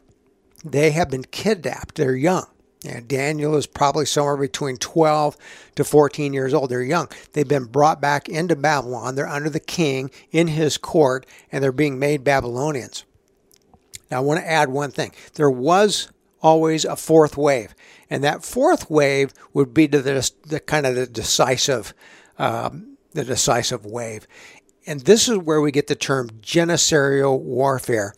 They 0.65 0.91
have 0.91 1.11
been 1.11 1.25
kidnapped. 1.25 1.95
They're 1.95 2.17
young. 2.17 2.47
And 2.85 3.09
Daniel 3.09 3.57
is 3.57 3.67
probably 3.67 4.07
somewhere 4.07 4.37
between 4.37 4.77
12 4.77 5.37
to 5.77 5.85
14 5.85 6.33
years 6.33 6.55
old. 6.55 6.71
They're 6.71 6.83
young. 6.83 7.09
They've 7.33 7.47
been 7.47 7.65
brought 7.65 8.01
back 8.01 8.29
into 8.29 8.55
Babylon. 8.55 9.15
They're 9.15 9.29
under 9.29 9.51
the 9.51 9.61
king 9.61 10.11
in 10.31 10.49
his 10.49 10.79
court, 10.79 11.27
and 11.51 11.63
they're 11.63 11.73
being 11.73 11.99
made 11.99 12.23
Babylonians. 12.23 13.05
Now, 14.11 14.19
I 14.19 14.21
want 14.21 14.41
to 14.41 14.49
add 14.49 14.69
one 14.69 14.91
thing. 14.91 15.13
There 15.35 15.51
was 15.51 16.09
always 16.41 16.85
a 16.85 16.97
fourth 16.97 17.37
wave, 17.37 17.75
and 18.11 18.23
that 18.25 18.45
fourth 18.45 18.91
wave 18.91 19.33
would 19.53 19.75
be 19.75 19.87
the, 19.87 20.31
the 20.47 20.61
kind 20.61 20.87
of 20.87 20.95
the 20.95 21.07
decisive, 21.07 21.95
um, 22.39 22.97
the 23.13 23.25
decisive 23.25 23.85
wave. 23.85 24.27
And 24.87 25.01
this 25.03 25.29
is 25.29 25.37
where 25.39 25.61
we 25.61 25.71
get 25.71 25.87
the 25.87 25.95
term 25.95 26.31
genocidal 26.41 27.41
warfare. 27.41 28.15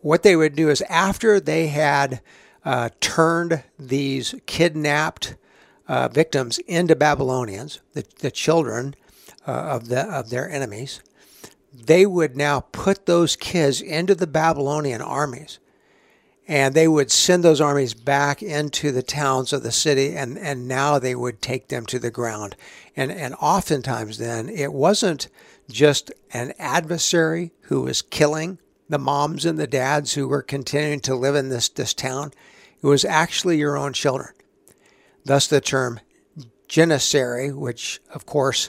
What 0.00 0.22
they 0.22 0.36
would 0.36 0.54
do 0.54 0.68
is 0.70 0.82
after 0.82 1.40
they 1.40 1.66
had 1.66 2.20
uh, 2.64 2.90
turned 3.00 3.62
these 3.78 4.34
kidnapped 4.46 5.36
uh, 5.86 6.08
victims 6.08 6.58
into 6.58 6.96
Babylonians, 6.96 7.80
the, 7.92 8.04
the 8.20 8.30
children 8.30 8.94
uh, 9.46 9.52
of 9.52 9.88
the 9.88 10.00
of 10.00 10.30
their 10.30 10.48
enemies, 10.48 11.02
they 11.72 12.06
would 12.06 12.36
now 12.36 12.60
put 12.60 13.06
those 13.06 13.36
kids 13.36 13.80
into 13.80 14.14
the 14.14 14.26
Babylonian 14.26 15.02
armies. 15.02 15.58
And 16.46 16.74
they 16.74 16.86
would 16.86 17.10
send 17.10 17.42
those 17.42 17.60
armies 17.60 17.94
back 17.94 18.42
into 18.42 18.92
the 18.92 19.02
towns 19.02 19.52
of 19.52 19.62
the 19.62 19.72
city, 19.72 20.14
and, 20.14 20.38
and 20.38 20.68
now 20.68 20.98
they 20.98 21.14
would 21.14 21.40
take 21.40 21.68
them 21.68 21.86
to 21.86 21.98
the 21.98 22.10
ground. 22.10 22.54
And, 22.94 23.10
and 23.10 23.34
oftentimes, 23.40 24.18
then, 24.18 24.48
it 24.50 24.72
wasn't 24.72 25.28
just 25.70 26.12
an 26.32 26.52
adversary 26.58 27.52
who 27.62 27.82
was 27.82 28.02
killing 28.02 28.58
the 28.88 28.98
moms 28.98 29.46
and 29.46 29.58
the 29.58 29.66
dads 29.66 30.14
who 30.14 30.28
were 30.28 30.42
continuing 30.42 31.00
to 31.00 31.14
live 31.14 31.34
in 31.34 31.48
this, 31.48 31.70
this 31.70 31.94
town. 31.94 32.32
It 32.82 32.86
was 32.86 33.04
actually 33.04 33.56
your 33.56 33.78
own 33.78 33.94
children. 33.94 34.34
Thus, 35.24 35.46
the 35.46 35.62
term 35.62 36.00
genocide, 36.68 37.54
which, 37.54 38.00
of 38.12 38.26
course, 38.26 38.68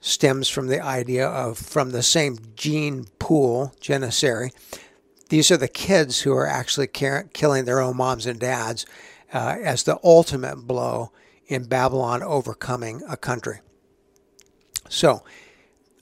stems 0.00 0.48
from 0.48 0.66
the 0.66 0.80
idea 0.80 1.26
of 1.26 1.58
from 1.58 1.90
the 1.90 2.02
same 2.02 2.38
gene 2.54 3.06
pool, 3.18 3.74
Janissary. 3.80 4.52
These 5.28 5.50
are 5.50 5.56
the 5.56 5.68
kids 5.68 6.20
who 6.20 6.32
are 6.32 6.46
actually 6.46 6.86
killing 6.86 7.64
their 7.64 7.80
own 7.80 7.96
moms 7.96 8.26
and 8.26 8.38
dads 8.38 8.86
uh, 9.32 9.56
as 9.62 9.82
the 9.82 9.98
ultimate 10.04 10.66
blow 10.66 11.12
in 11.46 11.64
Babylon 11.64 12.22
overcoming 12.22 13.02
a 13.08 13.16
country. 13.16 13.60
So, 14.88 15.24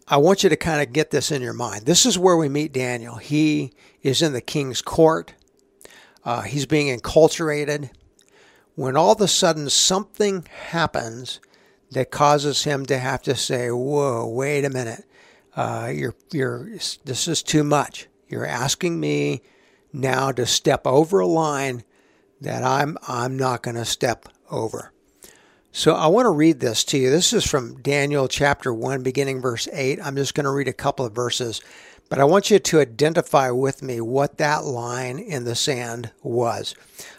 I 0.06 0.18
want 0.18 0.42
you 0.42 0.50
to 0.50 0.56
kind 0.56 0.82
of 0.82 0.92
get 0.92 1.10
this 1.10 1.30
in 1.30 1.40
your 1.40 1.54
mind. 1.54 1.86
This 1.86 2.04
is 2.04 2.18
where 2.18 2.36
we 2.36 2.50
meet 2.50 2.74
Daniel. 2.74 3.16
He 3.16 3.72
is 4.02 4.20
in 4.20 4.34
the 4.34 4.42
king's 4.42 4.82
court. 4.82 5.32
Uh, 6.24 6.42
he's 6.42 6.66
being 6.66 6.94
enculturated. 6.94 7.90
When 8.74 8.96
all 8.96 9.12
of 9.12 9.20
a 9.22 9.28
sudden 9.28 9.70
something 9.70 10.46
happens 10.68 11.40
that 11.90 12.10
causes 12.10 12.64
him 12.64 12.84
to 12.86 12.98
have 12.98 13.22
to 13.22 13.34
say, 13.34 13.70
"Whoa, 13.70 14.26
wait 14.26 14.64
a 14.64 14.70
minute, 14.70 15.04
uh, 15.56 15.90
you're 15.94 16.14
you're 16.32 16.68
this 17.04 17.28
is 17.28 17.42
too 17.42 17.64
much. 17.64 18.08
You're 18.28 18.46
asking 18.46 19.00
me 19.00 19.42
now 19.92 20.32
to 20.32 20.46
step 20.46 20.86
over 20.86 21.20
a 21.20 21.26
line 21.26 21.84
that 22.40 22.62
I'm 22.62 22.98
I'm 23.06 23.36
not 23.36 23.62
going 23.62 23.76
to 23.76 23.84
step 23.84 24.28
over." 24.50 24.92
So 25.76 25.94
I 25.94 26.06
want 26.06 26.26
to 26.26 26.30
read 26.30 26.60
this 26.60 26.84
to 26.84 26.98
you. 26.98 27.10
This 27.10 27.32
is 27.32 27.44
from 27.44 27.82
Daniel 27.82 28.28
chapter 28.28 28.72
1 28.72 29.02
beginning 29.02 29.40
verse 29.40 29.66
8. 29.72 29.98
I'm 30.04 30.14
just 30.14 30.34
going 30.34 30.44
to 30.44 30.52
read 30.52 30.68
a 30.68 30.72
couple 30.72 31.04
of 31.04 31.12
verses, 31.12 31.60
but 32.08 32.20
I 32.20 32.24
want 32.24 32.48
you 32.48 32.60
to 32.60 32.80
identify 32.80 33.50
with 33.50 33.82
me 33.82 34.00
what 34.00 34.38
that 34.38 34.64
line 34.64 35.18
in 35.18 35.42
the 35.42 35.56
sand 35.56 36.12
was. 36.22 36.76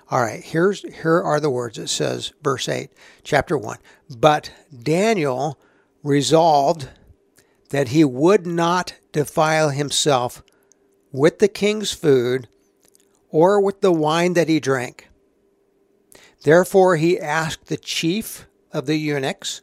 All 0.09 0.21
right, 0.21 0.41
here's 0.41 0.83
here 0.83 1.21
are 1.21 1.41
the 1.41 1.49
words. 1.49 1.77
It 1.77 1.89
says 1.89 2.31
verse 2.41 2.69
8, 2.69 2.91
chapter 3.23 3.57
1. 3.57 3.77
But 4.17 4.51
Daniel 4.83 5.59
resolved 6.01 6.87
that 7.71 7.89
he 7.89 8.05
would 8.05 8.47
not 8.47 8.95
defile 9.11 9.71
himself 9.71 10.43
with 11.15 11.39
the 11.39 11.47
king's 11.47 11.91
food 11.91 12.47
or 13.29 13.59
with 13.59 13.81
the 13.81 13.91
wine 13.91 14.33
that 14.33 14.49
he 14.49 14.59
drank. 14.59 15.09
Therefore 16.43 16.97
he 16.97 17.19
asked 17.19 17.67
the 17.67 17.77
chief 17.77 18.47
of 18.71 18.85
the 18.85 18.97
eunuchs 18.97 19.61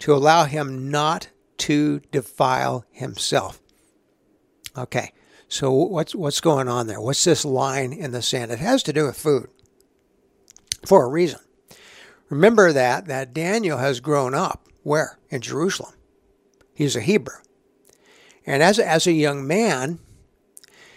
to 0.00 0.14
allow 0.14 0.44
him 0.44 0.90
not 0.90 1.28
to 1.58 2.00
defile 2.10 2.84
himself. 2.90 3.60
Okay, 4.76 5.12
so 5.48 5.72
what's 5.72 6.14
what's 6.14 6.40
going 6.40 6.68
on 6.68 6.88
there? 6.88 7.00
What's 7.00 7.24
this 7.24 7.44
line 7.44 7.92
in 7.92 8.10
the 8.10 8.22
sand? 8.22 8.50
It 8.50 8.58
has 8.58 8.82
to 8.82 8.92
do 8.92 9.06
with 9.06 9.16
food 9.16 9.48
for 10.84 11.04
a 11.04 11.08
reason. 11.08 11.40
Remember 12.28 12.72
that 12.72 13.06
that 13.06 13.32
Daniel 13.32 13.78
has 13.78 14.00
grown 14.00 14.34
up 14.34 14.68
where? 14.82 15.18
In 15.30 15.40
Jerusalem. 15.40 15.94
He's 16.74 16.96
a 16.96 17.00
Hebrew. 17.00 17.38
And 18.46 18.62
as, 18.62 18.78
as 18.78 19.06
a 19.06 19.12
young 19.12 19.46
man, 19.46 19.98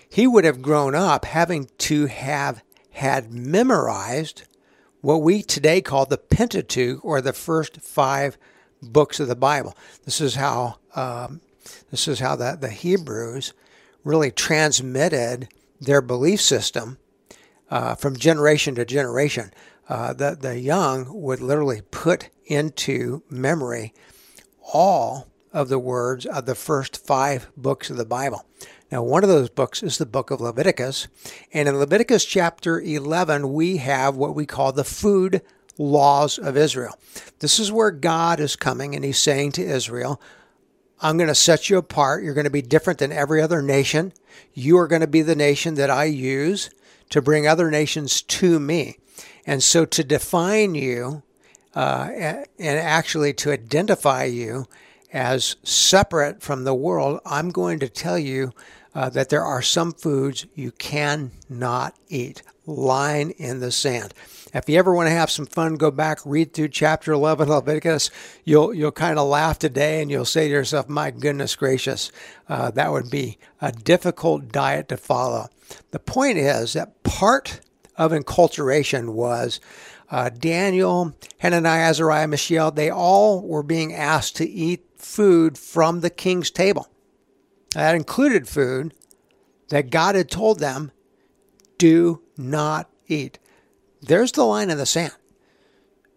he 0.10 0.28
would 0.28 0.46
have 0.46 0.62
grown 0.62 0.96
up 0.96 1.26
having 1.26 1.70
to 1.80 2.06
have 2.08 2.64
had 2.92 3.34
memorized 3.34 4.44
what 5.02 5.22
we 5.22 5.42
today 5.42 5.82
call 5.82 6.06
the 6.06 6.18
Pentateuch 6.18 7.04
or 7.04 7.22
the 7.22 7.34
first 7.34 7.82
five 7.82 8.38
books 8.82 9.20
of 9.20 9.28
the 9.28 9.36
Bible. 9.36 9.76
This 10.06 10.20
is 10.20 10.36
how 10.36 10.78
um, 10.96 11.42
this 11.92 12.08
is 12.08 12.20
how 12.20 12.36
the, 12.36 12.58
the 12.60 12.70
Hebrews 12.70 13.54
really 14.04 14.32
transmitted 14.32 15.50
their 15.80 16.02
belief 16.02 16.42
system 16.42 16.98
uh, 17.70 17.96
from 17.96 18.16
generation 18.16 18.76
to 18.76 18.86
generation 18.86 19.52
uh, 19.90 20.14
the, 20.14 20.38
the 20.40 20.60
young 20.60 21.08
would 21.22 21.42
literally 21.42 21.82
put 21.92 22.30
into 22.46 23.24
memory 23.30 23.94
all 24.74 25.28
of 25.54 25.70
the 25.70 25.80
words 25.80 26.26
of 26.26 26.46
the 26.46 26.56
first 26.56 27.06
five 27.06 27.50
books 27.56 27.90
of 27.90 27.98
the 27.98 28.06
Bible. 28.06 28.46
Now, 28.92 29.04
one 29.04 29.24
of 29.24 29.30
those 29.30 29.50
books 29.50 29.84
is 29.84 29.98
the 29.98 30.06
book 30.06 30.32
of 30.32 30.40
Leviticus. 30.40 31.08
And 31.52 31.68
in 31.68 31.78
Leviticus 31.78 32.24
chapter 32.24 32.80
11, 32.80 33.52
we 33.52 33.78
have 33.78 34.16
what 34.16 34.34
we 34.34 34.46
call 34.46 34.72
the 34.72 34.86
food 34.86 35.42
laws 35.78 36.40
of 36.40 36.56
Israel. 36.56 36.98
This 37.40 37.60
is 37.60 37.72
where 37.72 37.92
God 37.92 38.40
is 38.40 38.56
coming 38.56 38.96
and 38.96 39.04
he's 39.04 39.20
saying 39.20 39.52
to 39.54 39.64
Israel, 39.64 40.22
I'm 41.02 41.18
going 41.18 41.28
to 41.28 41.36
set 41.36 41.70
you 41.70 41.78
apart. 41.78 42.24
You're 42.24 42.34
going 42.34 42.46
to 42.46 42.50
be 42.50 42.62
different 42.62 43.00
than 43.00 43.12
every 43.12 43.42
other 43.42 43.62
nation. 43.62 44.14
You 44.54 44.78
are 44.80 44.88
going 44.88 45.02
to 45.02 45.08
be 45.08 45.22
the 45.22 45.36
nation 45.36 45.76
that 45.76 45.90
I 45.90 46.06
use 46.06 46.70
to 47.10 47.22
bring 47.22 47.46
other 47.46 47.70
nations 47.70 48.22
to 48.22 48.60
me. 48.60 48.98
And 49.46 49.62
so 49.62 49.86
to 49.86 50.04
define 50.04 50.76
you 50.76 51.24
uh, 51.76 52.10
and 52.14 52.48
actually 52.60 53.34
to 53.34 53.52
identify 53.52 54.24
you 54.24 54.66
as 55.14 55.56
separate 55.64 56.42
from 56.42 56.64
the 56.64 56.76
world, 56.76 57.20
I'm 57.26 57.50
going 57.50 57.80
to 57.80 57.90
tell 57.90 58.18
you 58.18 58.54
uh, 58.94 59.10
that 59.10 59.30
there 59.30 59.44
are 59.44 59.62
some 59.62 59.92
foods 59.92 60.46
you 60.56 60.72
cannot 60.72 61.96
eat. 62.10 62.42
Line 62.66 63.30
in 63.38 63.62
the 63.62 63.72
sand. 63.72 64.14
If 64.54 64.68
you 64.68 64.78
ever 64.78 64.94
want 64.94 65.08
to 65.08 65.12
have 65.12 65.32
some 65.32 65.46
fun, 65.46 65.76
go 65.76 65.92
back, 65.92 66.20
read 66.26 66.54
through 66.54 66.70
chapter 66.70 67.14
11 67.14 67.44
of 67.44 67.50
Leviticus. 67.50 68.12
You'll 68.44 68.74
you'll 68.74 68.92
kind 68.92 69.18
of 69.18 69.28
laugh 69.28 69.60
today, 69.60 70.02
and 70.02 70.12
you'll 70.12 70.26
say 70.26 70.48
to 70.48 70.54
yourself, 70.54 70.90
"My 70.90 71.12
goodness 71.12 71.56
gracious, 71.56 72.12
uh, 72.50 72.72
that 72.72 72.92
would 72.92 73.10
be 73.10 73.38
a 73.62 73.72
difficult 73.72 74.52
diet 74.52 74.90
to 74.90 74.98
follow." 74.98 75.48
The 75.92 76.00
point 76.00 76.38
is 76.40 76.74
that 76.74 77.04
part 77.04 77.62
of 77.98 78.12
enculturation 78.12 79.14
was 79.14 79.60
uh, 80.10 80.30
Daniel, 80.30 81.14
Hananiah, 81.40 81.90
Azariah, 81.90 82.28
Mishael, 82.28 82.72
they 82.72 82.90
all 82.90 83.42
were 83.42 83.64
being 83.64 83.94
asked 83.94 84.38
to 84.38 84.50
eat 84.50 84.86
food 84.98 85.58
from 85.58 86.02
the 86.02 86.10
king's 86.10 86.50
table. 86.50 86.88
That 87.74 87.96
included 87.96 88.48
food 88.48 88.94
that 89.70 89.90
God 89.90 90.16
had 90.16 90.32
told 90.32 90.60
them, 90.60 90.92
do 91.78 92.22
not 92.38 92.90
eat. 93.08 93.40
There's 94.02 94.32
the 94.32 94.44
line 94.44 94.70
in 94.70 94.78
the 94.78 94.86
sand. 94.86 95.14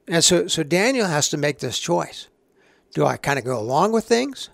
And 0.07 0.25
so, 0.25 0.47
so 0.47 0.63
Daniel 0.63 1.07
has 1.07 1.29
to 1.31 1.37
make 1.37 1.59
this 1.59 1.79
choice. 1.79 2.29
Do 2.95 3.07
I 3.07 3.17
kind 3.17 3.39
of 3.39 3.45
go 3.45 3.59
along 3.59 3.93
with 3.93 4.05
things? 4.05 4.51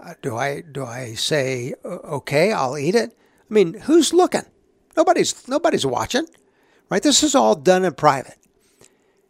Uh, 0.00 0.14
do 0.22 0.36
I 0.36 0.62
do 0.62 0.84
I 0.84 1.14
say 1.14 1.74
okay, 1.84 2.50
I'll 2.52 2.78
eat 2.78 2.94
it? 2.94 3.14
I 3.50 3.54
mean, 3.54 3.74
who's 3.74 4.14
looking? 4.14 4.46
Nobody's 4.96 5.46
nobody's 5.46 5.84
watching, 5.84 6.26
right? 6.88 7.02
This 7.02 7.22
is 7.22 7.34
all 7.34 7.54
done 7.54 7.84
in 7.84 7.92
private. 7.92 8.38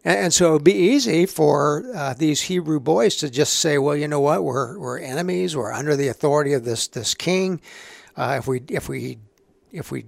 And, 0.04 0.34
so 0.34 0.50
it'd 0.50 0.64
be 0.64 0.72
easy 0.72 1.26
for 1.26 1.90
uh, 1.94 2.14
these 2.14 2.42
Hebrew 2.42 2.80
boys 2.80 3.16
to 3.16 3.30
just 3.30 3.54
say, 3.54 3.78
well, 3.78 3.96
you 3.96 4.08
know 4.08 4.20
what? 4.20 4.42
We're, 4.42 4.78
we're 4.78 4.98
enemies. 4.98 5.56
We're 5.56 5.72
under 5.72 5.94
the 5.94 6.08
authority 6.08 6.54
of 6.54 6.64
this, 6.64 6.88
this 6.88 7.14
king. 7.14 7.60
Uh, 8.16 8.36
if 8.38 8.48
we, 8.48 8.62
if 8.68 8.88
we, 8.88 9.18
if 9.70 9.92
we 9.92 10.06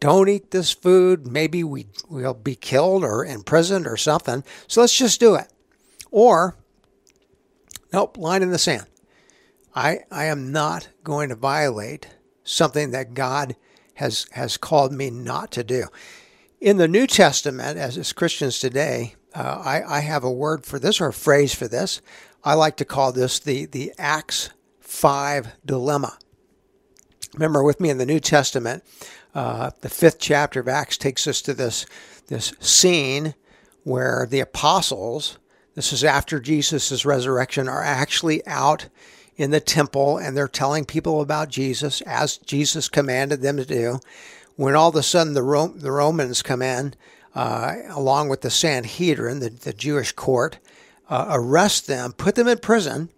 don't 0.00 0.28
eat 0.28 0.50
this 0.50 0.72
food. 0.72 1.26
Maybe 1.26 1.64
we, 1.64 1.86
we'll 2.08 2.34
be 2.34 2.54
killed 2.54 3.04
or 3.04 3.24
imprisoned 3.24 3.86
or 3.86 3.96
something. 3.96 4.44
So 4.66 4.80
let's 4.80 4.96
just 4.96 5.20
do 5.20 5.34
it. 5.34 5.48
Or, 6.10 6.56
nope, 7.92 8.16
line 8.16 8.42
in 8.42 8.50
the 8.50 8.58
sand. 8.58 8.86
I, 9.74 10.00
I 10.10 10.24
am 10.24 10.50
not 10.52 10.88
going 11.04 11.28
to 11.28 11.34
violate 11.34 12.08
something 12.42 12.90
that 12.92 13.14
God 13.14 13.56
has, 13.94 14.26
has 14.32 14.56
called 14.56 14.92
me 14.92 15.10
not 15.10 15.50
to 15.52 15.64
do. 15.64 15.86
In 16.60 16.76
the 16.76 16.88
New 16.88 17.06
Testament, 17.06 17.78
as, 17.78 17.98
as 17.98 18.12
Christians 18.12 18.58
today, 18.58 19.14
uh, 19.38 19.62
I, 19.64 19.98
I 19.98 20.00
have 20.00 20.24
a 20.24 20.32
word 20.32 20.66
for 20.66 20.80
this 20.80 21.00
or 21.00 21.06
a 21.06 21.12
phrase 21.12 21.54
for 21.54 21.68
this. 21.68 22.02
I 22.42 22.54
like 22.54 22.76
to 22.78 22.84
call 22.84 23.12
this 23.12 23.38
the, 23.38 23.66
the 23.66 23.92
Acts 23.96 24.50
5 24.80 25.54
dilemma. 25.64 26.18
Remember 27.34 27.62
with 27.62 27.78
me 27.78 27.88
in 27.88 27.98
the 27.98 28.06
New 28.06 28.18
Testament, 28.18 28.82
uh, 29.36 29.70
the 29.80 29.88
fifth 29.88 30.18
chapter 30.18 30.58
of 30.58 30.66
Acts 30.66 30.96
takes 30.96 31.28
us 31.28 31.40
to 31.42 31.54
this, 31.54 31.86
this 32.26 32.52
scene 32.58 33.36
where 33.84 34.26
the 34.28 34.40
apostles, 34.40 35.38
this 35.76 35.92
is 35.92 36.02
after 36.02 36.40
Jesus' 36.40 37.04
resurrection, 37.04 37.68
are 37.68 37.84
actually 37.84 38.44
out 38.44 38.88
in 39.36 39.52
the 39.52 39.60
temple 39.60 40.18
and 40.18 40.36
they're 40.36 40.48
telling 40.48 40.84
people 40.84 41.20
about 41.20 41.48
Jesus 41.48 42.00
as 42.00 42.38
Jesus 42.38 42.88
commanded 42.88 43.42
them 43.42 43.56
to 43.56 43.64
do. 43.64 44.00
When 44.56 44.74
all 44.74 44.88
of 44.88 44.96
a 44.96 45.02
sudden 45.04 45.34
the, 45.34 45.44
Ro- 45.44 45.68
the 45.68 45.92
Romans 45.92 46.42
come 46.42 46.60
in, 46.60 46.94
along 47.38 48.28
with 48.28 48.40
the 48.40 48.50
Sanhedrin, 48.50 49.40
the, 49.40 49.50
the 49.50 49.72
Jewish 49.72 50.12
court, 50.12 50.58
uh, 51.08 51.26
arrest 51.30 51.86
them, 51.86 52.12
put 52.12 52.34
them 52.34 52.48
in 52.48 52.58
prison, 52.58 53.10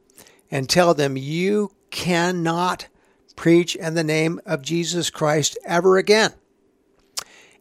and 0.51 0.69
tell 0.69 0.95
them, 0.95 1.17
You 1.17 1.73
cannot 1.91 2.89
preach 3.37 3.75
in 3.77 3.95
the 3.95 4.05
name 4.05 4.41
of 4.45 4.63
Jesus 4.63 5.11
Christ 5.11 5.59
ever 5.65 5.97
again. 5.97 6.33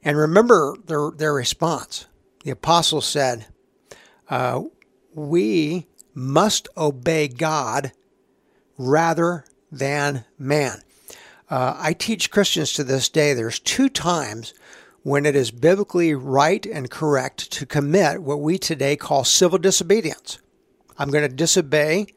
And 0.04 0.18
remember 0.18 0.76
their, 0.86 1.12
their 1.12 1.34
response. 1.34 2.06
The 2.44 2.52
apostles 2.52 3.08
said, 3.08 3.48
uh, 4.30 4.64
We 5.14 5.88
must 6.14 6.68
obey 6.76 7.28
God 7.28 7.92
rather 8.78 9.46
than 9.72 10.26
man. 10.38 10.82
Uh, 11.50 11.76
I 11.78 11.94
teach 11.94 12.32
Christians 12.32 12.74
to 12.74 12.84
this 12.84 13.10
day 13.10 13.34
there's 13.34 13.60
two 13.60 13.90
times 13.90 14.54
when 15.04 15.26
it 15.26 15.36
is 15.36 15.52
biblically 15.52 16.14
right 16.14 16.66
and 16.66 16.92
correct 16.92 17.52
to 17.52 17.66
commit 17.66 18.22
what 18.22 18.42
we 18.42 18.58
today 18.58 18.96
call 18.96 19.24
civil 19.24 19.58
disobedience. 19.58 20.40
I'm 20.98 21.10
going 21.10 21.28
to 21.28 21.34
disobey 21.34 22.08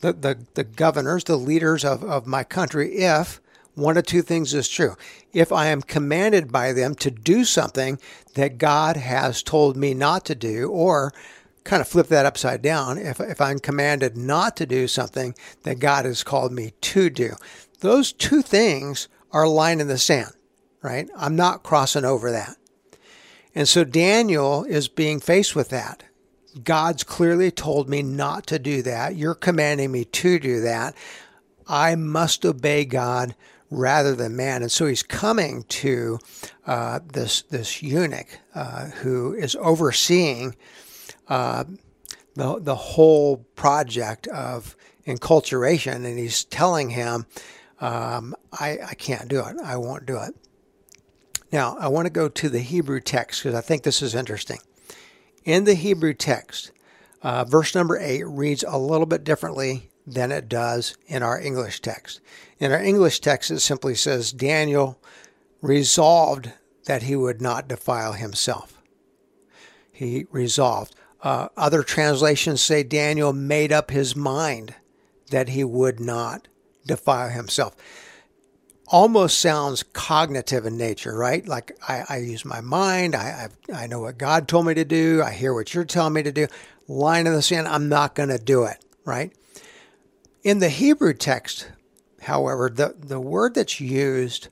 the, 0.00 0.12
the, 0.12 0.46
the 0.54 0.64
governors, 0.64 1.24
the 1.24 1.36
leaders 1.36 1.84
of, 1.84 2.02
of 2.02 2.26
my 2.26 2.44
country, 2.44 2.96
if 2.96 3.40
one 3.74 3.96
of 3.96 4.06
two 4.06 4.22
things 4.22 4.54
is 4.54 4.68
true. 4.68 4.96
If 5.32 5.52
I 5.52 5.66
am 5.66 5.82
commanded 5.82 6.50
by 6.50 6.72
them 6.72 6.94
to 6.96 7.10
do 7.10 7.44
something 7.44 7.98
that 8.34 8.58
God 8.58 8.96
has 8.96 9.42
told 9.42 9.76
me 9.76 9.94
not 9.94 10.24
to 10.26 10.34
do, 10.34 10.70
or 10.70 11.12
kind 11.64 11.80
of 11.80 11.88
flip 11.88 12.08
that 12.08 12.26
upside 12.26 12.62
down, 12.62 12.96
if, 12.98 13.20
if 13.20 13.40
I'm 13.40 13.58
commanded 13.58 14.16
not 14.16 14.56
to 14.56 14.66
do 14.66 14.88
something 14.88 15.34
that 15.64 15.78
God 15.78 16.04
has 16.04 16.24
called 16.24 16.52
me 16.52 16.72
to 16.80 17.10
do. 17.10 17.34
Those 17.80 18.12
two 18.12 18.40
things 18.40 19.08
are 19.30 19.42
a 19.42 19.50
line 19.50 19.80
in 19.80 19.88
the 19.88 19.98
sand, 19.98 20.32
right? 20.82 21.08
I'm 21.16 21.36
not 21.36 21.62
crossing 21.62 22.04
over 22.04 22.30
that. 22.30 22.56
And 23.54 23.68
so 23.68 23.84
Daniel 23.84 24.64
is 24.64 24.88
being 24.88 25.20
faced 25.20 25.56
with 25.56 25.70
that. 25.70 26.02
God's 26.62 27.04
clearly 27.04 27.50
told 27.50 27.88
me 27.88 28.02
not 28.02 28.46
to 28.48 28.58
do 28.58 28.82
that. 28.82 29.16
You're 29.16 29.34
commanding 29.34 29.92
me 29.92 30.04
to 30.04 30.38
do 30.38 30.60
that. 30.60 30.94
I 31.66 31.94
must 31.94 32.44
obey 32.44 32.84
God 32.84 33.34
rather 33.70 34.14
than 34.14 34.36
man. 34.36 34.62
And 34.62 34.70
so 34.70 34.86
he's 34.86 35.02
coming 35.02 35.64
to 35.64 36.18
uh, 36.66 37.00
this 37.12 37.42
this 37.42 37.82
eunuch 37.82 38.38
uh, 38.54 38.86
who 38.86 39.34
is 39.34 39.56
overseeing 39.56 40.54
uh, 41.28 41.64
the 42.34 42.60
the 42.60 42.76
whole 42.76 43.38
project 43.54 44.26
of 44.28 44.76
enculturation, 45.06 46.04
and 46.04 46.18
he's 46.18 46.44
telling 46.44 46.90
him, 46.90 47.26
um, 47.80 48.34
I, 48.52 48.78
"I 48.88 48.94
can't 48.94 49.28
do 49.28 49.40
it. 49.40 49.56
I 49.62 49.76
won't 49.76 50.06
do 50.06 50.18
it." 50.18 50.34
Now, 51.52 51.76
I 51.78 51.88
want 51.88 52.06
to 52.06 52.12
go 52.12 52.28
to 52.28 52.48
the 52.48 52.60
Hebrew 52.60 53.00
text 53.00 53.42
because 53.42 53.54
I 53.54 53.60
think 53.60 53.82
this 53.82 54.02
is 54.02 54.14
interesting. 54.14 54.58
In 55.44 55.64
the 55.64 55.74
Hebrew 55.74 56.12
text, 56.12 56.72
uh, 57.22 57.44
verse 57.44 57.74
number 57.74 57.98
8 57.98 58.24
reads 58.24 58.64
a 58.66 58.78
little 58.78 59.06
bit 59.06 59.24
differently 59.24 59.90
than 60.06 60.32
it 60.32 60.48
does 60.48 60.96
in 61.06 61.22
our 61.22 61.40
English 61.40 61.80
text. 61.80 62.20
In 62.58 62.72
our 62.72 62.82
English 62.82 63.20
text, 63.20 63.50
it 63.50 63.60
simply 63.60 63.94
says, 63.94 64.32
Daniel 64.32 64.98
resolved 65.62 66.52
that 66.86 67.04
he 67.04 67.16
would 67.16 67.40
not 67.40 67.68
defile 67.68 68.12
himself. 68.12 68.80
He 69.92 70.26
resolved. 70.30 70.94
Uh, 71.22 71.48
other 71.56 71.82
translations 71.82 72.60
say 72.62 72.82
Daniel 72.82 73.32
made 73.32 73.72
up 73.72 73.90
his 73.90 74.14
mind 74.14 74.74
that 75.30 75.50
he 75.50 75.64
would 75.64 75.98
not 75.98 76.48
defile 76.86 77.30
himself 77.30 77.74
almost 78.88 79.38
sounds 79.38 79.82
cognitive 79.82 80.66
in 80.66 80.76
nature, 80.76 81.16
right? 81.16 81.46
Like 81.46 81.76
I, 81.88 82.04
I 82.08 82.16
use 82.18 82.44
my 82.44 82.60
mind. 82.60 83.14
I, 83.14 83.48
I, 83.70 83.82
I 83.82 83.86
know 83.86 84.00
what 84.00 84.18
God 84.18 84.46
told 84.46 84.66
me 84.66 84.74
to 84.74 84.84
do. 84.84 85.22
I 85.22 85.32
hear 85.32 85.52
what 85.52 85.74
you're 85.74 85.84
telling 85.84 86.12
me 86.12 86.22
to 86.22 86.32
do. 86.32 86.46
Line 86.88 87.26
in 87.26 87.32
the 87.32 87.42
sand. 87.42 87.66
I'm 87.66 87.88
not 87.88 88.14
going 88.14 88.28
to 88.28 88.38
do 88.38 88.64
it, 88.64 88.84
right? 89.04 89.32
In 90.44 90.60
the 90.60 90.68
Hebrew 90.68 91.14
text, 91.14 91.68
however, 92.22 92.70
the, 92.70 92.94
the 92.96 93.20
word 93.20 93.54
that's 93.54 93.80
used 93.80 94.48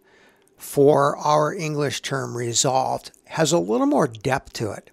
for 0.57 1.17
our 1.19 1.55
English 1.55 2.01
term 2.03 2.37
resolved 2.37 3.13
has 3.27 3.53
a 3.53 3.59
little 3.59 3.87
more 3.87 4.09
depth 4.09 4.53
to 4.55 4.73
it. 4.73 4.91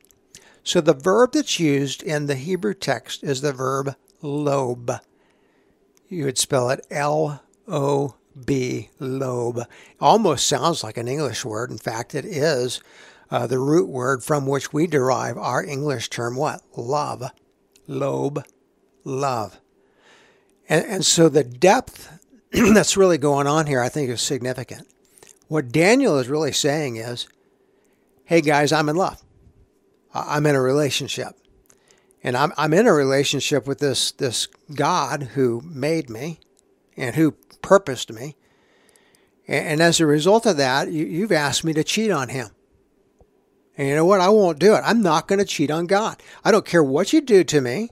So 0.63 0.81
the 0.81 0.93
verb 0.93 1.31
that's 1.33 1.59
used 1.59 2.03
in 2.03 2.27
the 2.27 2.35
Hebrew 2.35 2.75
text 2.75 3.23
is 3.23 3.41
the 3.41 3.53
verb 3.53 3.95
lobe. 4.21 4.91
You 6.07 6.25
would 6.25 6.37
spell 6.37 6.69
it 6.69 6.85
L 6.91 7.41
O 7.67 8.15
B, 8.45 8.89
lobe. 8.99 9.65
Almost 9.99 10.47
sounds 10.47 10.83
like 10.83 10.97
an 10.97 11.07
English 11.07 11.43
word. 11.45 11.71
In 11.71 11.77
fact, 11.77 12.15
it 12.15 12.25
is 12.25 12.81
uh, 13.29 13.47
the 13.47 13.59
root 13.59 13.89
word 13.89 14.23
from 14.23 14.45
which 14.45 14.73
we 14.73 14.87
derive 14.87 15.37
our 15.37 15.63
English 15.63 16.09
term 16.09 16.35
what? 16.35 16.61
Love. 16.75 17.31
Lobe, 17.87 18.43
love. 19.03 19.59
And, 20.69 20.85
and 20.85 21.05
so 21.05 21.29
the 21.29 21.43
depth 21.43 22.19
that's 22.51 22.97
really 22.97 23.17
going 23.17 23.47
on 23.47 23.67
here, 23.67 23.81
I 23.81 23.89
think, 23.89 24.09
is 24.09 24.21
significant. 24.21 24.87
What 25.47 25.71
Daniel 25.71 26.17
is 26.17 26.29
really 26.29 26.53
saying 26.53 26.97
is, 26.97 27.27
hey 28.25 28.41
guys, 28.41 28.71
I'm 28.71 28.89
in 28.89 28.95
love. 28.95 29.21
I'm 30.13 30.45
in 30.45 30.55
a 30.55 30.61
relationship. 30.61 31.35
And 32.23 32.37
I'm, 32.37 32.53
I'm 32.57 32.73
in 32.73 32.87
a 32.87 32.93
relationship 32.93 33.67
with 33.67 33.79
this, 33.79 34.11
this 34.11 34.47
God 34.73 35.23
who 35.33 35.61
made 35.65 36.09
me 36.09 36.39
and 36.97 37.15
who 37.15 37.31
purposed 37.61 38.11
me. 38.11 38.35
And 39.47 39.81
as 39.81 39.99
a 39.99 40.05
result 40.05 40.45
of 40.45 40.57
that, 40.57 40.91
you've 40.91 41.31
asked 41.31 41.63
me 41.63 41.73
to 41.73 41.83
cheat 41.83 42.11
on 42.11 42.29
him. 42.29 42.49
And 43.77 43.87
you 43.87 43.95
know 43.95 44.05
what? 44.05 44.21
I 44.21 44.29
won't 44.29 44.59
do 44.59 44.75
it. 44.75 44.81
I'm 44.85 45.01
not 45.01 45.27
going 45.27 45.39
to 45.39 45.45
cheat 45.45 45.71
on 45.71 45.87
God. 45.87 46.21
I 46.43 46.51
don't 46.51 46.65
care 46.65 46.83
what 46.83 47.13
you 47.13 47.21
do 47.21 47.43
to 47.45 47.61
me, 47.61 47.89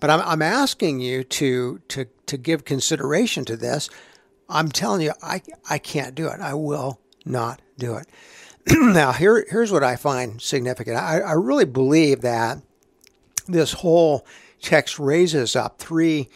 but 0.00 0.10
I'm, 0.10 0.20
I'm 0.20 0.42
asking 0.42 1.00
you 1.00 1.22
to, 1.24 1.80
to, 1.88 2.06
to 2.26 2.36
give 2.36 2.64
consideration 2.64 3.44
to 3.46 3.56
this. 3.56 3.88
I'm 4.48 4.68
telling 4.68 5.02
you, 5.02 5.12
I, 5.22 5.42
I 5.68 5.78
can't 5.78 6.14
do 6.14 6.26
it. 6.28 6.40
I 6.40 6.54
will 6.54 7.00
not 7.24 7.62
do 7.78 7.96
it. 7.96 8.06
now, 8.68 9.12
here, 9.12 9.46
here's 9.48 9.70
what 9.70 9.84
I 9.84 9.96
find 9.96 10.42
significant. 10.42 10.96
I, 10.96 11.20
I 11.20 11.32
really 11.32 11.64
believe 11.66 12.22
that 12.22 12.58
this 13.46 13.72
whole 13.72 14.26
text 14.60 14.98
raises 14.98 15.56
up 15.56 15.78
three 15.78 16.28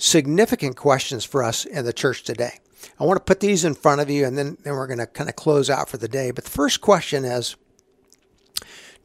significant 0.00 0.76
questions 0.76 1.24
for 1.24 1.44
us 1.44 1.64
in 1.64 1.84
the 1.84 1.92
church 1.92 2.24
today. 2.24 2.58
I 2.98 3.04
want 3.04 3.18
to 3.18 3.24
put 3.24 3.40
these 3.40 3.64
in 3.64 3.74
front 3.74 4.00
of 4.00 4.08
you 4.08 4.24
and 4.24 4.36
then, 4.36 4.56
then 4.62 4.72
we're 4.74 4.86
going 4.86 4.98
to 4.98 5.06
kind 5.06 5.28
of 5.28 5.36
close 5.36 5.68
out 5.68 5.88
for 5.88 5.98
the 5.98 6.08
day. 6.08 6.30
But 6.30 6.44
the 6.44 6.50
first 6.50 6.80
question 6.80 7.24
is 7.24 7.56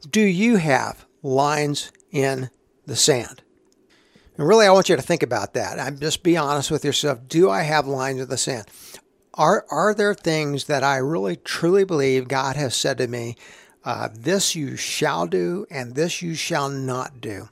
Do 0.08 0.22
you 0.22 0.56
have 0.56 1.04
lines 1.22 1.92
in 2.10 2.50
the 2.86 2.96
sand? 2.96 3.42
And 4.38 4.46
really, 4.46 4.66
I 4.66 4.72
want 4.72 4.88
you 4.88 4.96
to 4.96 5.02
think 5.02 5.22
about 5.22 5.54
that. 5.54 5.78
I'm 5.78 5.98
just 5.98 6.22
be 6.22 6.36
honest 6.36 6.70
with 6.70 6.84
yourself. 6.84 7.26
Do 7.28 7.50
I 7.50 7.62
have 7.62 7.86
lines 7.86 8.20
in 8.20 8.28
the 8.28 8.36
sand? 8.36 8.66
Are, 9.34 9.66
are 9.70 9.94
there 9.94 10.14
things 10.14 10.64
that 10.64 10.82
I 10.82 10.96
really 10.96 11.36
truly 11.36 11.84
believe 11.84 12.28
God 12.28 12.56
has 12.56 12.74
said 12.74 12.98
to 12.98 13.06
me, 13.06 13.36
uh, 13.84 14.08
this 14.12 14.54
you 14.54 14.76
shall 14.76 15.26
do 15.26 15.66
and 15.70 15.94
this 15.94 16.22
you 16.22 16.34
shall 16.34 16.68
not 16.68 17.20
do? 17.20 17.48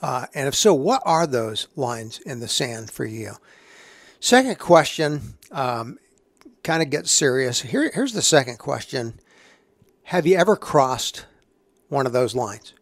Uh, 0.00 0.26
and 0.34 0.48
if 0.48 0.54
so, 0.54 0.74
what 0.74 1.02
are 1.04 1.26
those 1.26 1.68
lines 1.76 2.18
in 2.20 2.40
the 2.40 2.48
sand 2.48 2.90
for 2.90 3.04
you? 3.04 3.32
Second 4.20 4.58
question 4.58 5.34
um, 5.50 5.98
kind 6.62 6.82
of 6.82 6.90
gets 6.90 7.10
serious. 7.10 7.62
Here, 7.62 7.90
here's 7.92 8.12
the 8.12 8.22
second 8.22 8.58
question 8.58 9.18
Have 10.04 10.26
you 10.26 10.36
ever 10.36 10.56
crossed 10.56 11.26
one 11.88 12.06
of 12.06 12.12
those 12.12 12.34
lines? 12.34 12.74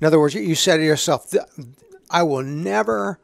In 0.00 0.06
other 0.06 0.18
words, 0.18 0.34
you 0.34 0.54
said 0.54 0.78
to 0.78 0.84
yourself, 0.84 1.32
I 2.10 2.22
will 2.24 2.42
never 2.42 3.20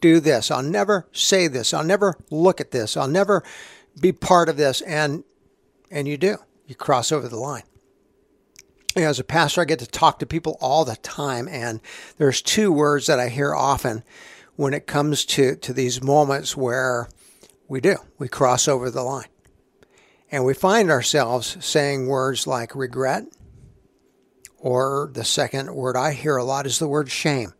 do 0.00 0.20
this. 0.20 0.50
I'll 0.50 0.62
never 0.62 1.06
say 1.12 1.48
this. 1.48 1.72
I'll 1.72 1.84
never 1.84 2.16
look 2.30 2.60
at 2.60 2.70
this. 2.70 2.96
I'll 2.96 3.08
never 3.08 3.42
be 4.00 4.12
part 4.12 4.48
of 4.48 4.56
this. 4.56 4.80
And 4.82 5.24
and 5.90 6.08
you 6.08 6.16
do. 6.16 6.38
You 6.66 6.74
cross 6.74 7.12
over 7.12 7.28
the 7.28 7.38
line. 7.38 7.62
You 8.96 9.02
know, 9.02 9.10
as 9.10 9.20
a 9.20 9.24
pastor, 9.24 9.60
I 9.60 9.66
get 9.66 9.80
to 9.80 9.86
talk 9.86 10.20
to 10.20 10.26
people 10.26 10.56
all 10.58 10.86
the 10.86 10.96
time, 10.96 11.48
and 11.48 11.82
there's 12.16 12.40
two 12.40 12.72
words 12.72 13.06
that 13.08 13.20
I 13.20 13.28
hear 13.28 13.54
often 13.54 14.02
when 14.56 14.72
it 14.72 14.86
comes 14.86 15.26
to, 15.26 15.54
to 15.56 15.74
these 15.74 16.02
moments 16.02 16.56
where 16.56 17.10
we 17.68 17.82
do, 17.82 17.96
we 18.16 18.26
cross 18.26 18.66
over 18.66 18.90
the 18.90 19.02
line. 19.02 19.28
And 20.32 20.46
we 20.46 20.54
find 20.54 20.90
ourselves 20.90 21.58
saying 21.60 22.06
words 22.06 22.46
like 22.46 22.74
regret, 22.74 23.24
or 24.56 25.10
the 25.12 25.24
second 25.24 25.74
word 25.74 25.94
I 25.94 26.12
hear 26.12 26.38
a 26.38 26.44
lot 26.44 26.64
is 26.64 26.78
the 26.78 26.88
word 26.88 27.10
shame. 27.10 27.52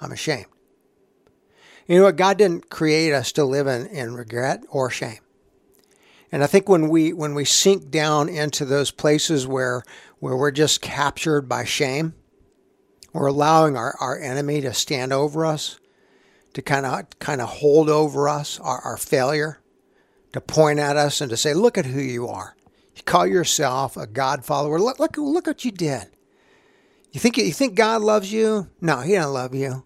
I'm 0.00 0.12
ashamed. 0.12 0.46
You 1.86 1.98
know 1.98 2.04
what? 2.04 2.16
God 2.16 2.38
didn't 2.38 2.70
create 2.70 3.12
us 3.12 3.32
to 3.32 3.44
live 3.44 3.66
in, 3.66 3.86
in 3.88 4.14
regret 4.14 4.64
or 4.70 4.88
shame. 4.88 5.20
And 6.32 6.44
I 6.44 6.46
think 6.46 6.68
when 6.68 6.88
we 6.88 7.12
when 7.12 7.34
we 7.34 7.44
sink 7.44 7.90
down 7.90 8.28
into 8.28 8.64
those 8.64 8.90
places 8.90 9.46
where 9.46 9.82
where 10.20 10.36
we're 10.36 10.52
just 10.52 10.80
captured 10.80 11.48
by 11.48 11.64
shame, 11.64 12.14
we're 13.12 13.26
allowing 13.26 13.76
our, 13.76 13.96
our 14.00 14.18
enemy 14.18 14.60
to 14.60 14.72
stand 14.72 15.12
over 15.12 15.44
us, 15.44 15.80
to 16.54 16.62
kind 16.62 16.86
of 16.86 17.18
kind 17.18 17.40
of 17.40 17.48
hold 17.48 17.88
over 17.88 18.28
us 18.28 18.60
our, 18.60 18.80
our 18.80 18.96
failure, 18.96 19.60
to 20.32 20.40
point 20.40 20.78
at 20.78 20.96
us 20.96 21.20
and 21.20 21.30
to 21.30 21.36
say, 21.36 21.52
"Look 21.52 21.76
at 21.76 21.86
who 21.86 22.00
you 22.00 22.28
are. 22.28 22.54
You 22.94 23.02
call 23.02 23.26
yourself 23.26 23.96
a 23.96 24.06
God 24.06 24.44
follower. 24.44 24.78
Look 24.78 25.00
look 25.00 25.16
look 25.16 25.48
what 25.48 25.64
you 25.64 25.72
did. 25.72 26.06
You 27.10 27.18
think 27.18 27.38
you 27.38 27.52
think 27.52 27.74
God 27.74 28.02
loves 28.02 28.32
you? 28.32 28.68
No, 28.80 29.00
He 29.00 29.14
doesn't 29.14 29.32
love 29.32 29.54
you." 29.54 29.84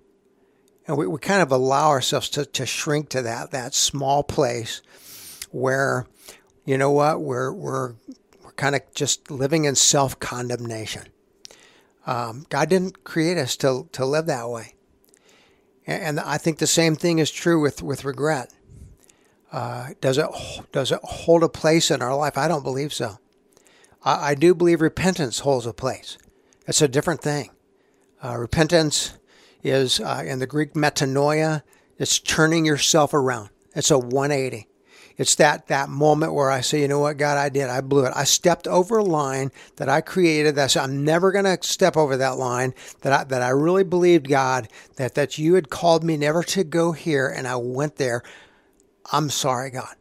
And 0.86 0.98
we, 0.98 1.06
we 1.06 1.18
kind 1.18 1.40
of 1.40 1.50
allow 1.50 1.88
ourselves 1.88 2.28
to, 2.30 2.44
to 2.44 2.66
shrink 2.66 3.08
to 3.10 3.22
that 3.22 3.52
that 3.52 3.72
small 3.72 4.22
place 4.22 4.82
where, 5.54 6.06
you 6.64 6.76
know 6.76 6.90
what, 6.90 7.20
we're 7.20 7.52
we're 7.52 7.94
we're 8.42 8.52
kind 8.52 8.74
of 8.74 8.82
just 8.94 9.30
living 9.30 9.64
in 9.64 9.74
self 9.74 10.18
condemnation. 10.18 11.04
Um, 12.06 12.44
God 12.48 12.68
didn't 12.68 13.04
create 13.04 13.38
us 13.38 13.56
to 13.58 13.88
to 13.92 14.04
live 14.04 14.26
that 14.26 14.50
way, 14.50 14.74
and, 15.86 16.02
and 16.02 16.20
I 16.20 16.38
think 16.38 16.58
the 16.58 16.66
same 16.66 16.96
thing 16.96 17.18
is 17.18 17.30
true 17.30 17.60
with 17.60 17.82
with 17.82 18.04
regret. 18.04 18.52
Uh, 19.52 19.90
does 20.00 20.18
it 20.18 20.26
does 20.72 20.90
it 20.90 21.00
hold 21.04 21.44
a 21.44 21.48
place 21.48 21.90
in 21.90 22.02
our 22.02 22.16
life? 22.16 22.36
I 22.36 22.48
don't 22.48 22.64
believe 22.64 22.92
so. 22.92 23.18
I, 24.02 24.30
I 24.30 24.34
do 24.34 24.54
believe 24.54 24.80
repentance 24.80 25.38
holds 25.38 25.66
a 25.66 25.72
place. 25.72 26.18
It's 26.66 26.82
a 26.82 26.88
different 26.88 27.22
thing. 27.22 27.50
Uh, 28.22 28.36
repentance 28.36 29.14
is 29.62 30.00
uh, 30.00 30.24
in 30.26 30.40
the 30.40 30.46
Greek 30.46 30.74
metanoia. 30.74 31.62
It's 31.98 32.18
turning 32.18 32.64
yourself 32.64 33.14
around. 33.14 33.50
It's 33.76 33.90
a 33.90 33.98
180. 33.98 34.66
It's 35.16 35.36
that 35.36 35.68
that 35.68 35.88
moment 35.88 36.34
where 36.34 36.50
I 36.50 36.60
say, 36.60 36.80
you 36.80 36.88
know 36.88 36.98
what, 36.98 37.18
God, 37.18 37.38
I 37.38 37.48
did. 37.48 37.68
I 37.68 37.80
blew 37.80 38.04
it. 38.04 38.12
I 38.16 38.24
stepped 38.24 38.66
over 38.66 38.98
a 38.98 39.04
line 39.04 39.52
that 39.76 39.88
I 39.88 40.00
created. 40.00 40.56
That 40.56 40.76
I'm 40.76 41.04
never 41.04 41.30
going 41.30 41.44
to 41.44 41.58
step 41.62 41.96
over 41.96 42.16
that 42.16 42.36
line. 42.36 42.74
That 43.02 43.12
I, 43.12 43.24
that 43.24 43.42
I 43.42 43.50
really 43.50 43.84
believed, 43.84 44.28
God, 44.28 44.68
that 44.96 45.14
that 45.14 45.38
you 45.38 45.54
had 45.54 45.70
called 45.70 46.02
me 46.02 46.16
never 46.16 46.42
to 46.44 46.64
go 46.64 46.92
here, 46.92 47.28
and 47.28 47.46
I 47.46 47.56
went 47.56 47.96
there. 47.96 48.22
I'm 49.12 49.30
sorry, 49.30 49.70
God. 49.70 49.94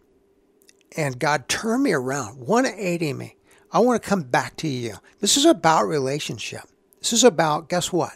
And 0.96 1.20
God 1.20 1.48
turned 1.48 1.84
me 1.84 1.94
around, 1.94 2.40
180 2.40 3.14
me. 3.14 3.36
I 3.72 3.80
want 3.80 4.02
to 4.02 4.08
come 4.08 4.24
back 4.24 4.56
to 4.58 4.68
you. 4.68 4.96
This 5.20 5.38
is 5.38 5.46
about 5.46 5.88
relationship. 5.88 6.62
This 7.00 7.12
is 7.12 7.24
about, 7.24 7.70
guess 7.70 7.92
what? 7.92 8.14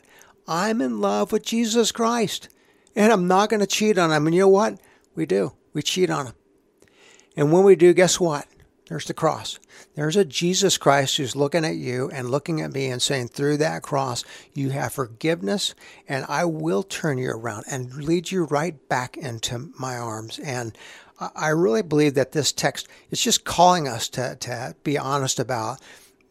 I'm 0.47 0.81
in 0.81 1.01
love 1.01 1.31
with 1.31 1.43
Jesus 1.43 1.91
Christ 1.91 2.47
and 2.95 3.12
I'm 3.12 3.27
not 3.27 3.49
going 3.49 3.60
to 3.60 3.67
cheat 3.67 3.97
on 3.97 4.12
him. 4.12 4.27
And 4.27 4.36
you 4.36 4.41
know 4.41 4.47
what? 4.47 4.79
We 5.15 5.25
do. 5.25 5.53
We 5.73 5.81
cheat 5.81 6.10
on 6.10 6.27
him. 6.27 6.33
And 7.38 7.54
when 7.54 7.63
we 7.63 7.76
do, 7.76 7.93
guess 7.93 8.19
what? 8.19 8.47
There's 8.88 9.06
the 9.06 9.13
cross. 9.13 9.60
There's 9.95 10.15
a 10.15 10.26
Jesus 10.26 10.78
Christ 10.78 11.17
who's 11.17 11.36
looking 11.36 11.65
at 11.65 11.76
you 11.76 12.10
and 12.10 12.32
looking 12.32 12.62
at 12.62 12.73
me 12.73 12.88
and 12.88 13.02
saying, 13.02 13.28
through 13.28 13.58
that 13.58 13.84
cross, 13.84 14.23
you 14.54 14.69
have 14.71 14.93
forgiveness, 14.93 15.76
and 16.08 16.26
I 16.30 16.45
will 16.45 16.84
turn 16.84 17.17
you 17.17 17.30
around 17.30 17.65
and 17.69 17.93
lead 17.93 18.32
you 18.32 18.45
right 18.45 18.76
back 18.89 19.17
into 19.17 19.71
my 19.78 19.97
arms. 19.97 20.39
And 20.39 20.78
I 21.36 21.50
really 21.50 21.82
believe 21.82 22.13
that 22.13 22.32
this 22.32 22.52
text 22.52 22.88
is 23.12 23.21
just 23.21 23.43
calling 23.43 23.88
us 23.88 24.08
to, 24.10 24.36
to 24.39 24.76
be 24.84 24.97
honest 24.97 25.39
about 25.39 25.80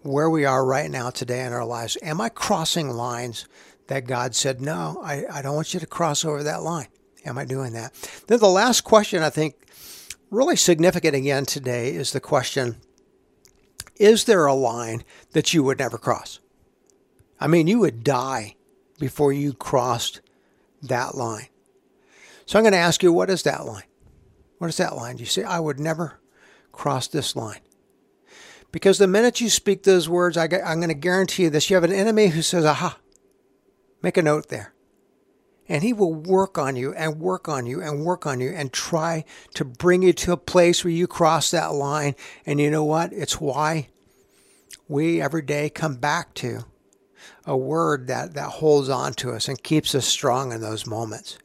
where 0.02 0.30
we 0.30 0.44
are 0.44 0.64
right 0.64 0.90
now 0.90 1.10
today 1.10 1.44
in 1.44 1.52
our 1.52 1.64
lives. 1.64 1.98
Am 2.02 2.20
I 2.20 2.30
crossing 2.30 2.90
lines 2.90 3.46
that 3.88 4.06
God 4.06 4.34
said, 4.34 4.60
No, 4.60 5.00
I, 5.02 5.24
I 5.30 5.42
don't 5.42 5.56
want 5.56 5.74
you 5.74 5.80
to 5.80 5.86
cross 5.86 6.24
over 6.24 6.42
that 6.42 6.62
line. 6.62 6.88
Am 7.24 7.36
I 7.36 7.44
doing 7.44 7.72
that? 7.72 7.92
Then 8.28 8.38
the 8.38 8.48
last 8.48 8.82
question, 8.82 9.22
I 9.22 9.30
think, 9.30 9.56
really 10.30 10.56
significant 10.56 11.14
again 11.14 11.46
today 11.46 11.94
is 11.94 12.12
the 12.12 12.20
question 12.20 12.76
Is 13.96 14.24
there 14.24 14.46
a 14.46 14.54
line 14.54 15.04
that 15.32 15.54
you 15.54 15.62
would 15.62 15.78
never 15.78 15.98
cross? 15.98 16.40
I 17.38 17.46
mean, 17.46 17.66
you 17.66 17.78
would 17.80 18.02
die 18.04 18.56
before 18.98 19.32
you 19.32 19.52
crossed 19.52 20.20
that 20.82 21.14
line. 21.14 21.48
So 22.46 22.58
I'm 22.58 22.62
going 22.62 22.72
to 22.72 22.78
ask 22.78 23.02
you, 23.02 23.12
what 23.12 23.28
is 23.28 23.42
that 23.42 23.66
line? 23.66 23.84
What 24.58 24.68
is 24.68 24.76
that 24.78 24.96
line? 24.96 25.16
Do 25.16 25.22
you 25.22 25.26
say, 25.26 25.42
I 25.42 25.60
would 25.60 25.78
never 25.78 26.20
cross 26.72 27.08
this 27.08 27.36
line. 27.36 27.60
Because 28.72 28.98
the 28.98 29.06
minute 29.06 29.40
you 29.40 29.50
speak 29.50 29.82
those 29.82 30.08
words, 30.08 30.36
I, 30.36 30.44
am 30.44 30.78
going 30.78 30.88
to 30.88 30.94
guarantee 30.94 31.44
you 31.44 31.50
this. 31.50 31.68
You 31.68 31.76
have 31.76 31.84
an 31.84 31.92
enemy 31.92 32.28
who 32.28 32.42
says, 32.42 32.64
aha, 32.64 32.98
Make 34.02 34.16
a 34.16 34.22
note 34.22 34.50
there. 34.50 34.72
And 35.68 35.82
he 35.82 35.92
will 35.92 36.14
work 36.14 36.58
on 36.58 36.76
you 36.76 36.94
and 36.94 37.18
work 37.18 37.48
on 37.48 37.66
you 37.66 37.82
and 37.82 38.04
work 38.04 38.26
on 38.26 38.40
you 38.40 38.50
and 38.50 38.72
try 38.72 39.24
to 39.54 39.64
bring 39.64 40.02
you 40.02 40.12
to 40.12 40.32
a 40.32 40.36
place 40.36 40.84
where 40.84 40.92
you 40.92 41.06
cross 41.06 41.50
that 41.50 41.74
line. 41.74 42.14
And 42.44 42.60
you 42.60 42.70
know 42.70 42.84
what? 42.84 43.12
It's 43.12 43.40
why 43.40 43.88
we 44.88 45.20
every 45.20 45.42
day 45.42 45.68
come 45.68 45.96
back 45.96 46.34
to 46.34 46.60
a 47.44 47.56
word 47.56 48.06
that, 48.06 48.34
that 48.34 48.48
holds 48.48 48.88
on 48.88 49.14
to 49.14 49.32
us 49.32 49.48
and 49.48 49.62
keeps 49.62 49.94
us 49.94 50.06
strong 50.06 50.52
in 50.52 50.60
those 50.60 50.86
moments. 50.86 51.38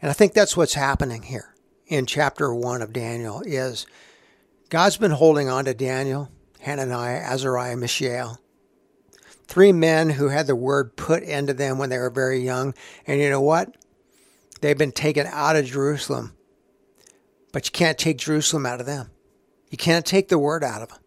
And 0.00 0.10
I 0.10 0.14
think 0.14 0.32
that's 0.32 0.56
what's 0.56 0.74
happening 0.74 1.22
here 1.22 1.54
in 1.86 2.06
chapter 2.06 2.54
one 2.54 2.82
of 2.82 2.92
Daniel 2.92 3.42
is 3.44 3.86
God's 4.68 4.96
been 4.96 5.12
holding 5.12 5.48
on 5.48 5.64
to 5.66 5.74
Daniel, 5.74 6.30
Hananiah, 6.60 7.20
Azariah, 7.20 7.76
Mishael, 7.76 8.38
three 9.46 9.72
men 9.72 10.10
who 10.10 10.28
had 10.28 10.46
the 10.46 10.56
word 10.56 10.96
put 10.96 11.22
into 11.22 11.54
them 11.54 11.78
when 11.78 11.90
they 11.90 11.98
were 11.98 12.10
very 12.10 12.40
young. 12.40 12.74
And 13.06 13.20
you 13.20 13.30
know 13.30 13.40
what? 13.40 13.76
They've 14.60 14.78
been 14.78 14.92
taken 14.92 15.26
out 15.26 15.56
of 15.56 15.66
Jerusalem. 15.66 16.34
But 17.52 17.66
you 17.66 17.72
can't 17.72 17.98
take 17.98 18.18
Jerusalem 18.18 18.66
out 18.66 18.80
of 18.80 18.86
them. 18.86 19.10
You 19.70 19.78
can't 19.78 20.06
take 20.06 20.28
the 20.28 20.38
word 20.38 20.64
out 20.64 20.82
of 20.82 20.88
them. 20.88 20.98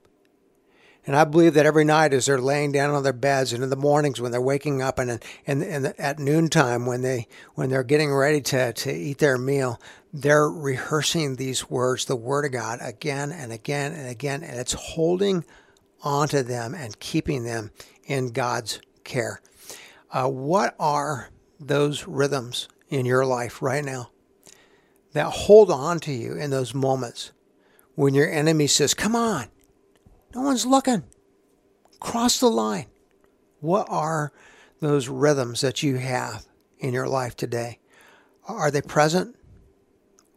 And 1.08 1.16
I 1.16 1.24
believe 1.24 1.54
that 1.54 1.66
every 1.66 1.86
night 1.86 2.14
as 2.14 2.26
they're 2.26 2.40
laying 2.40 2.74
down 2.74 2.94
on 2.94 3.02
their 3.02 3.14
beds 3.14 3.54
and 3.54 3.64
in 3.64 3.70
the 3.70 3.78
mornings 3.78 4.20
when 4.20 4.34
they're 4.34 4.42
waking 4.42 4.82
up 4.82 5.00
and, 5.00 5.24
and, 5.48 5.64
and 5.64 5.86
at 5.98 6.20
noontime 6.20 6.86
when, 6.86 7.02
they, 7.02 7.28
when 7.56 7.70
they're 7.70 7.84
getting 7.84 8.14
ready 8.14 8.42
to, 8.42 8.74
to 8.74 8.92
eat 8.94 9.20
their 9.20 9.38
meal, 9.38 9.80
they're 10.12 10.50
rehearsing 10.50 11.38
these 11.38 11.70
words, 11.70 12.06
the 12.06 12.18
word 12.18 12.44
of 12.44 12.52
God, 12.52 12.80
again 12.82 13.32
and 13.32 13.54
again 13.54 13.94
and 13.94 14.10
again. 14.10 14.44
And 14.44 14.60
it's 14.60 14.74
holding 14.74 15.46
onto 16.04 16.44
them 16.44 16.76
and 16.76 17.00
keeping 17.00 17.46
them 17.46 17.72
in 18.08 18.32
God's 18.32 18.80
care. 19.04 19.42
Uh, 20.12 20.28
what 20.28 20.76
are 20.80 21.30
those 21.60 22.08
rhythms 22.08 22.68
in 22.90 23.06
your 23.06 23.26
life 23.26 23.62
right 23.62 23.84
now 23.84 24.10
that 25.14 25.26
hold 25.26 25.70
on 25.70 26.00
to 26.00 26.12
you 26.12 26.34
in 26.34 26.50
those 26.50 26.74
moments 26.74 27.32
when 27.96 28.14
your 28.14 28.30
enemy 28.30 28.68
says, 28.68 28.94
Come 28.94 29.16
on, 29.16 29.48
no 30.34 30.42
one's 30.42 30.66
looking, 30.66 31.04
cross 32.00 32.40
the 32.40 32.48
line? 32.48 32.88
What 33.60 33.88
are 33.90 34.32
those 34.80 35.10
rhythms 35.10 35.62
that 35.62 35.84
you 35.84 35.98
have 35.98 36.46
in 36.80 36.94
your 36.94 37.08
life 37.08 37.36
today? 37.36 37.80
Are 38.48 38.72
they 38.72 38.82
present? 38.82 39.36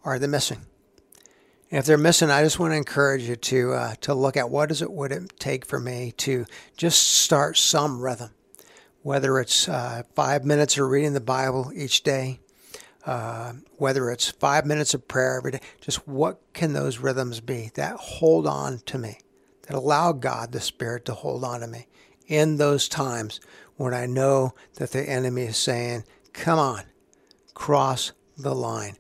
Or 0.03 0.15
are 0.15 0.19
they 0.19 0.27
missing? 0.27 0.67
If 1.71 1.87
they're 1.87 1.97
missing, 1.97 2.31
I 2.31 2.43
just 2.43 2.59
want 2.59 2.73
to 2.73 2.77
encourage 2.77 3.23
you 3.23 3.37
to 3.37 3.73
uh, 3.75 3.95
to 4.01 4.13
look 4.13 4.37
at 4.37 4.51
what 4.51 4.71
does 4.71 4.83
it 4.83 4.91
would 4.91 5.13
it 5.13 5.39
take 5.39 5.65
for 5.65 5.79
me 5.79 6.13
to 6.19 6.45
just 6.77 7.01
start 7.01 7.57
some 7.57 8.01
rhythm, 8.01 8.31
whether 9.03 9.39
it's 9.39 9.69
uh, 9.69 10.03
five 10.17 10.45
minutes 10.45 10.77
of 10.77 10.89
reading 10.89 11.13
the 11.13 11.21
Bible 11.21 11.71
each 11.73 12.03
day, 12.03 12.41
uh, 13.07 13.53
whether 13.77 14.11
it's 14.11 14.31
five 14.31 14.67
minutes 14.67 14.95
of 14.95 15.07
prayer 15.07 15.37
every 15.37 15.53
day. 15.53 15.61
Just 15.81 16.09
what 16.09 16.41
can 16.55 16.73
those 16.73 16.99
rhythms 16.99 17.39
be 17.39 17.71
that 17.77 17.95
hold 17.95 18.49
on 18.49 18.81
to 18.87 18.99
me, 18.99 19.21
that 19.69 19.77
allow 19.77 20.11
God 20.11 20.51
the 20.51 20.61
Spirit 20.61 21.05
to 21.05 21.15
hold 21.15 21.45
on 21.45 21.61
to 21.61 21.69
me 21.69 21.87
in 22.27 22.57
those 22.57 22.89
times 22.89 23.39
when 23.77 23.95
I 23.95 24.07
know 24.07 24.55
that 24.75 24.91
the 24.91 25.09
enemy 25.09 25.43
is 25.43 25.57
saying, 25.57 26.03
"Come 26.33 26.59
on, 26.59 26.83
cross 27.55 28.11
the 28.37 28.57
line." 28.57 28.97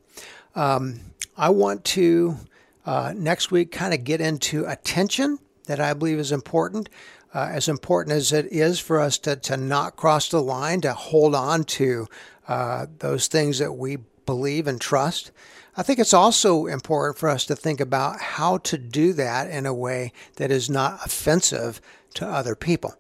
Um, 0.55 1.01
I 1.37 1.49
want 1.49 1.85
to 1.87 2.37
uh, 2.87 3.12
next 3.16 3.51
week, 3.51 3.71
kind 3.71 3.95
of 3.95 4.05
get 4.05 4.21
into 4.21 4.64
attention 4.66 5.38
that 5.66 5.81
I 5.81 5.95
believe 5.95 6.19
is 6.19 6.33
important. 6.33 6.88
Uh, 7.33 7.49
as 7.53 7.69
important 7.69 8.16
as 8.16 8.33
it 8.33 8.47
is 8.51 8.81
for 8.81 8.99
us 8.99 9.16
to, 9.16 9.37
to 9.37 9.57
not 9.57 9.95
cross 9.95 10.29
the 10.29 10.43
line, 10.43 10.81
to 10.81 10.93
hold 10.93 11.33
on 11.33 11.62
to 11.62 12.09
uh, 12.49 12.87
those 12.99 13.29
things 13.29 13.61
that 13.61 13.73
we 13.75 13.99
believe 14.27 14.66
and 14.66 14.81
trust. 14.81 15.31
I 15.77 15.85
think 15.85 16.01
it's 16.01 16.12
also 16.12 16.66
important 16.66 17.19
for 17.19 17.29
us 17.29 17.47
to 17.47 17.55
think 17.55 17.81
about 17.81 18.21
how 18.21 18.59
to 18.59 18.77
do 18.77 19.12
that 19.12 19.49
in 19.49 19.64
a 19.64 19.73
way 19.73 20.12
that 20.37 20.51
is 20.51 20.69
not 20.69 21.07
offensive 21.07 21.81
to 22.14 22.27
other 22.27 22.57
people. 22.57 22.95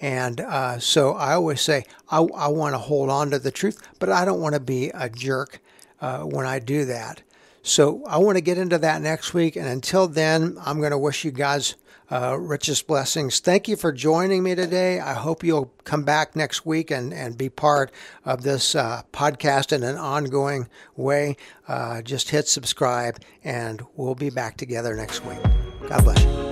And 0.00 0.40
uh, 0.40 0.78
so 0.78 1.12
I 1.12 1.34
always 1.34 1.60
say, 1.60 1.84
I, 2.08 2.18
I 2.18 2.48
want 2.48 2.74
to 2.74 2.78
hold 2.78 3.10
on 3.10 3.30
to 3.30 3.38
the 3.38 3.50
truth, 3.50 3.86
but 3.98 4.08
I 4.08 4.24
don't 4.24 4.40
want 4.40 4.54
to 4.54 4.60
be 4.60 4.88
a 4.94 5.08
jerk 5.08 5.60
uh, 6.00 6.20
when 6.20 6.46
I 6.46 6.58
do 6.58 6.84
that. 6.86 7.22
So 7.64 8.04
I 8.06 8.18
want 8.18 8.36
to 8.36 8.42
get 8.42 8.58
into 8.58 8.78
that 8.78 9.00
next 9.00 9.34
week. 9.34 9.56
And 9.56 9.66
until 9.66 10.06
then, 10.06 10.56
I'm 10.64 10.78
going 10.78 10.92
to 10.92 10.98
wish 10.98 11.24
you 11.24 11.32
guys 11.32 11.74
uh, 12.12 12.38
richest 12.38 12.86
blessings. 12.86 13.40
Thank 13.40 13.66
you 13.68 13.76
for 13.76 13.90
joining 13.90 14.42
me 14.42 14.54
today. 14.54 15.00
I 15.00 15.14
hope 15.14 15.42
you'll 15.42 15.72
come 15.84 16.04
back 16.04 16.36
next 16.36 16.66
week 16.66 16.90
and, 16.90 17.12
and 17.14 17.38
be 17.38 17.48
part 17.48 17.90
of 18.26 18.42
this 18.42 18.74
uh, 18.74 19.02
podcast 19.12 19.72
in 19.72 19.82
an 19.82 19.96
ongoing 19.96 20.68
way. 20.94 21.38
Uh, 21.66 22.02
just 22.02 22.28
hit 22.28 22.46
subscribe, 22.46 23.18
and 23.42 23.82
we'll 23.96 24.14
be 24.14 24.30
back 24.30 24.58
together 24.58 24.94
next 24.94 25.24
week. 25.24 25.40
God 25.88 26.04
bless 26.04 26.22
you. 26.22 26.43